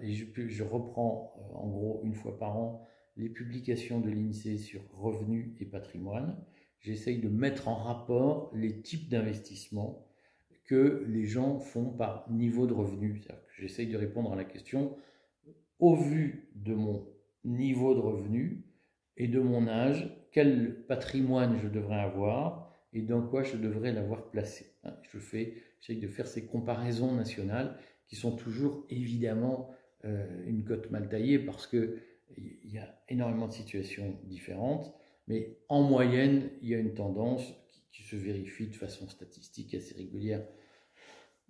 Je, 0.00 0.62
reprends 0.62 1.34
euh, 1.36 1.54
en 1.56 1.68
gros 1.68 2.00
une 2.02 2.14
fois 2.14 2.38
par 2.38 2.56
an 2.56 2.86
les 3.18 3.28
publications 3.28 4.00
de 4.00 4.08
l'INSEE 4.08 4.56
sur 4.56 4.80
revenus 4.94 5.50
et 5.60 5.66
patrimoine. 5.66 6.42
J'essaye 6.78 7.18
de 7.18 7.28
mettre 7.28 7.68
en 7.68 7.74
rapport 7.74 8.50
les 8.54 8.80
types 8.80 9.10
d'investissements 9.10 10.06
que 10.64 11.04
les 11.08 11.26
gens 11.26 11.58
font 11.58 11.90
par 11.90 12.24
niveau 12.30 12.66
de 12.66 12.72
revenu. 12.72 13.20
J'essaye 13.58 13.88
de 13.88 13.98
répondre 13.98 14.32
à 14.32 14.36
la 14.36 14.44
question 14.44 14.96
au 15.78 15.94
vu 15.96 16.48
de 16.54 16.74
mon 16.74 17.06
niveau 17.44 17.94
de 17.94 18.00
revenu 18.00 18.64
et 19.16 19.28
de 19.28 19.40
mon 19.40 19.66
âge, 19.68 20.16
quel 20.32 20.84
patrimoine 20.86 21.58
je 21.62 21.68
devrais 21.68 22.00
avoir 22.00 22.72
et 22.92 23.02
dans 23.02 23.26
quoi 23.26 23.42
je 23.42 23.56
devrais 23.56 23.92
l'avoir 23.92 24.30
placé. 24.30 24.74
Hein, 24.84 24.96
je 25.02 25.18
fais, 25.18 25.54
j'essaie 25.80 26.00
de 26.00 26.08
faire 26.08 26.26
ces 26.26 26.46
comparaisons 26.46 27.14
nationales 27.14 27.78
qui 28.06 28.16
sont 28.16 28.34
toujours 28.34 28.84
évidemment 28.90 29.70
euh, 30.04 30.44
une 30.46 30.64
cote 30.64 30.90
mal 30.90 31.08
taillée 31.08 31.38
parce 31.38 31.66
que 31.66 31.98
il 32.36 32.70
y 32.70 32.78
a 32.78 33.02
énormément 33.08 33.48
de 33.48 33.52
situations 33.52 34.18
différentes, 34.24 34.94
Mais 35.26 35.58
en 35.68 35.82
moyenne, 35.82 36.48
il 36.62 36.68
y 36.68 36.74
a 36.74 36.78
une 36.78 36.94
tendance 36.94 37.42
qui, 37.68 37.82
qui 37.90 38.02
se 38.04 38.16
vérifie 38.16 38.68
de 38.68 38.74
façon 38.76 39.08
statistique 39.08 39.74
assez 39.74 39.94
régulière 39.94 40.46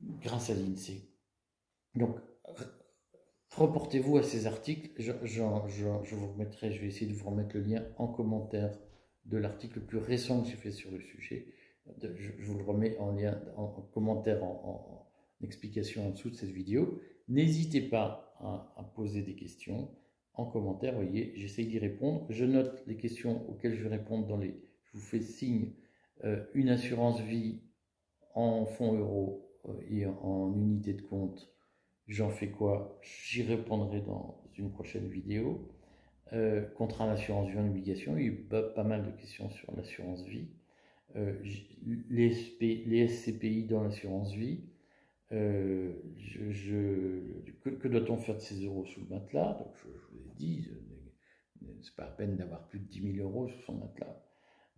grâce 0.03 0.51
à 0.51 0.55
l'INSEE. 0.55 1.11
Donc, 1.95 2.17
reportez-vous 3.61 4.17
à 4.17 4.23
ces 4.23 4.47
articles. 4.47 4.91
Je, 4.97 5.13
vous 5.13 6.33
remettrai, 6.33 6.73
je 6.73 6.81
vais 6.81 6.87
essayer 6.87 7.07
de 7.07 7.17
vous 7.17 7.29
remettre 7.29 7.55
le 7.55 7.63
lien 7.63 7.85
en 7.99 8.09
commentaire 8.09 8.77
de 9.27 9.37
l'article 9.37 9.81
le 9.81 9.85
plus 9.85 9.99
récent 9.99 10.43
que 10.43 10.49
j'ai 10.49 10.57
fait 10.57 10.71
sur 10.71 10.91
le 10.91 11.01
sujet. 11.01 11.47
Je, 12.03 12.31
vous 12.43 12.57
le 12.57 12.65
remets 12.65 12.97
en 12.99 13.13
lien, 13.13 13.39
en, 13.57 13.67
commentaire, 13.67 14.43
en, 14.43 15.07
explication 15.43 16.07
en 16.07 16.11
dessous 16.11 16.31
de 16.31 16.37
cette 16.37 16.51
vidéo. 16.51 17.01
N'hésitez 17.29 17.83
pas 17.83 18.35
à, 18.41 18.93
poser 18.95 19.23
des 19.23 19.35
questions 19.35 19.91
en 20.35 20.47
commentaire. 20.47 20.95
Voyez, 20.95 21.33
j'essaye 21.37 21.67
d'y 21.67 21.79
répondre. 21.79 22.27
Je 22.31 22.47
note 22.47 22.83
les 22.87 22.97
questions 22.97 23.47
auxquelles 23.51 23.75
je 23.75 23.83
vais 23.83 23.97
répondre 23.97 24.27
dans 24.27 24.39
les. 24.39 24.55
Je 24.85 24.99
vous 24.99 25.05
fais 25.05 25.21
signe 25.21 25.73
euh, 26.25 26.45
une 26.55 26.71
assurance 26.71 27.21
vie 27.21 27.61
en 28.35 28.65
fonds 28.65 28.95
euros 28.95 29.51
euh, 29.69 29.73
et 29.91 30.07
en 30.07 30.55
unité 30.57 30.95
de 30.95 31.03
compte 31.03 31.53
J'en 32.11 32.29
fais 32.29 32.51
quoi? 32.51 32.99
J'y 33.03 33.45
répondrai 33.45 34.01
dans 34.01 34.43
une 34.59 34.73
prochaine 34.73 35.09
vidéo. 35.09 35.71
Euh, 36.33 36.61
contrat 36.61 37.07
d'assurance 37.07 37.49
vie 37.49 37.59
en 37.59 37.69
obligation, 37.69 38.17
il 38.17 38.25
y 38.25 38.27
a 38.27 38.33
eu 38.33 38.35
pas, 38.35 38.83
mal 38.83 39.07
de 39.07 39.13
questions 39.13 39.49
sur 39.49 39.73
l'assurance 39.77 40.25
vie. 40.25 40.49
Euh, 41.15 41.41
les, 42.09 43.07
SCPI 43.07 43.65
dans 43.65 43.85
l'assurance 43.85 44.35
vie. 44.35 44.65
Euh, 45.31 45.93
que, 47.63 47.87
doit-on 47.87 48.17
faire 48.17 48.35
de 48.35 48.41
ces 48.41 48.65
euros 48.65 48.85
sous 48.87 49.03
le 49.03 49.07
matelas? 49.07 49.55
Donc, 49.61 49.73
je, 49.77 49.89
vous 49.89 50.25
l'ai 50.25 50.35
dit, 50.35 50.69
c'est 51.81 51.95
pas 51.95 52.07
à 52.07 52.11
peine 52.11 52.35
d'avoir 52.35 52.67
plus 52.67 52.81
de 52.81 52.87
10 52.87 53.19
000 53.19 53.29
euros 53.29 53.47
sous 53.47 53.63
son 53.63 53.75
matelas. 53.75 54.21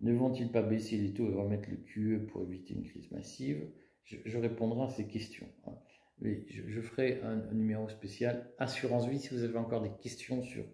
Ne 0.00 0.12
vont-ils 0.12 0.52
pas 0.52 0.62
baisser 0.62 0.98
les 0.98 1.14
taux 1.14 1.30
et 1.30 1.34
remettre 1.34 1.70
le 1.70 1.76
QE 1.76 2.26
pour 2.26 2.42
éviter 2.42 2.74
une 2.74 2.84
crise 2.84 3.10
massive? 3.10 3.70
Je, 4.04 4.36
répondrai 4.36 4.82
à 4.82 4.88
ces 4.90 5.06
questions. 5.06 5.48
Hein 5.66 5.78
je, 6.22 6.80
ferai 6.80 7.20
un, 7.22 7.36
numéro 7.52 7.88
spécial 7.88 8.50
assurance 8.58 9.08
vie. 9.08 9.18
Si 9.18 9.34
vous 9.34 9.42
avez 9.42 9.58
encore 9.58 9.82
des 9.82 9.90
questions 10.00 10.42
sur 10.42 10.64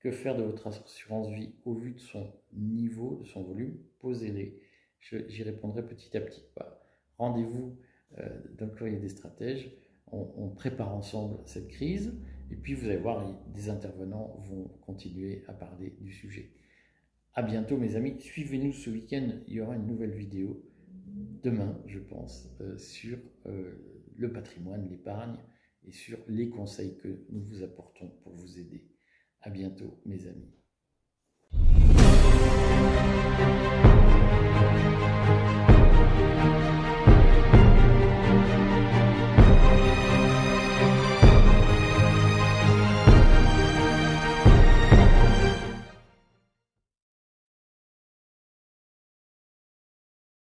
que 0.00 0.10
faire 0.10 0.36
de 0.36 0.42
votre 0.42 0.66
assurance 0.66 1.30
vie 1.30 1.54
au 1.64 1.74
vu 1.74 1.92
de 1.92 2.00
son 2.00 2.32
niveau, 2.52 3.20
de 3.22 3.26
son 3.26 3.42
volume, 3.42 3.76
posez-les. 4.00 4.58
J'y 5.00 5.42
répondrai 5.42 5.86
petit 5.86 6.16
à 6.16 6.20
petit. 6.20 6.42
Rendez-vous 7.18 7.78
euh, 8.18 8.28
dans 8.58 8.66
le 8.66 8.72
courrier 8.72 8.98
des 8.98 9.08
stratèges. 9.08 9.70
On, 10.12 10.48
prépare 10.48 10.92
ensemble 10.92 11.38
cette 11.44 11.68
crise. 11.68 12.12
Et 12.50 12.56
puis 12.56 12.74
vous 12.74 12.86
allez 12.86 12.96
voir, 12.96 13.24
des 13.54 13.70
intervenants 13.70 14.36
vont 14.48 14.64
continuer 14.84 15.44
à 15.46 15.52
parler 15.52 15.94
du 16.00 16.12
sujet. 16.12 16.50
À 17.34 17.42
bientôt 17.42 17.76
mes 17.76 17.94
amis. 17.94 18.16
Suivez-nous 18.18 18.72
ce 18.72 18.90
week-end. 18.90 19.28
Il 19.46 19.54
y 19.54 19.60
aura 19.60 19.76
une 19.76 19.86
nouvelle 19.86 20.10
vidéo 20.10 20.60
demain, 21.42 21.78
je 21.86 22.00
pense, 22.00 22.50
euh, 22.60 22.76
sur 22.76 23.18
euh, 23.46 23.99
le 24.16 24.32
patrimoine, 24.32 24.88
l'épargne 24.88 25.38
et 25.84 25.92
sur 25.92 26.18
les 26.28 26.48
conseils 26.50 26.96
que 26.98 27.24
nous 27.30 27.42
vous 27.42 27.62
apportons 27.62 28.10
pour 28.22 28.34
vous 28.34 28.58
aider. 28.58 28.86
À 29.40 29.50
bientôt, 29.50 30.00
mes 30.04 30.26
amis. 30.26 30.54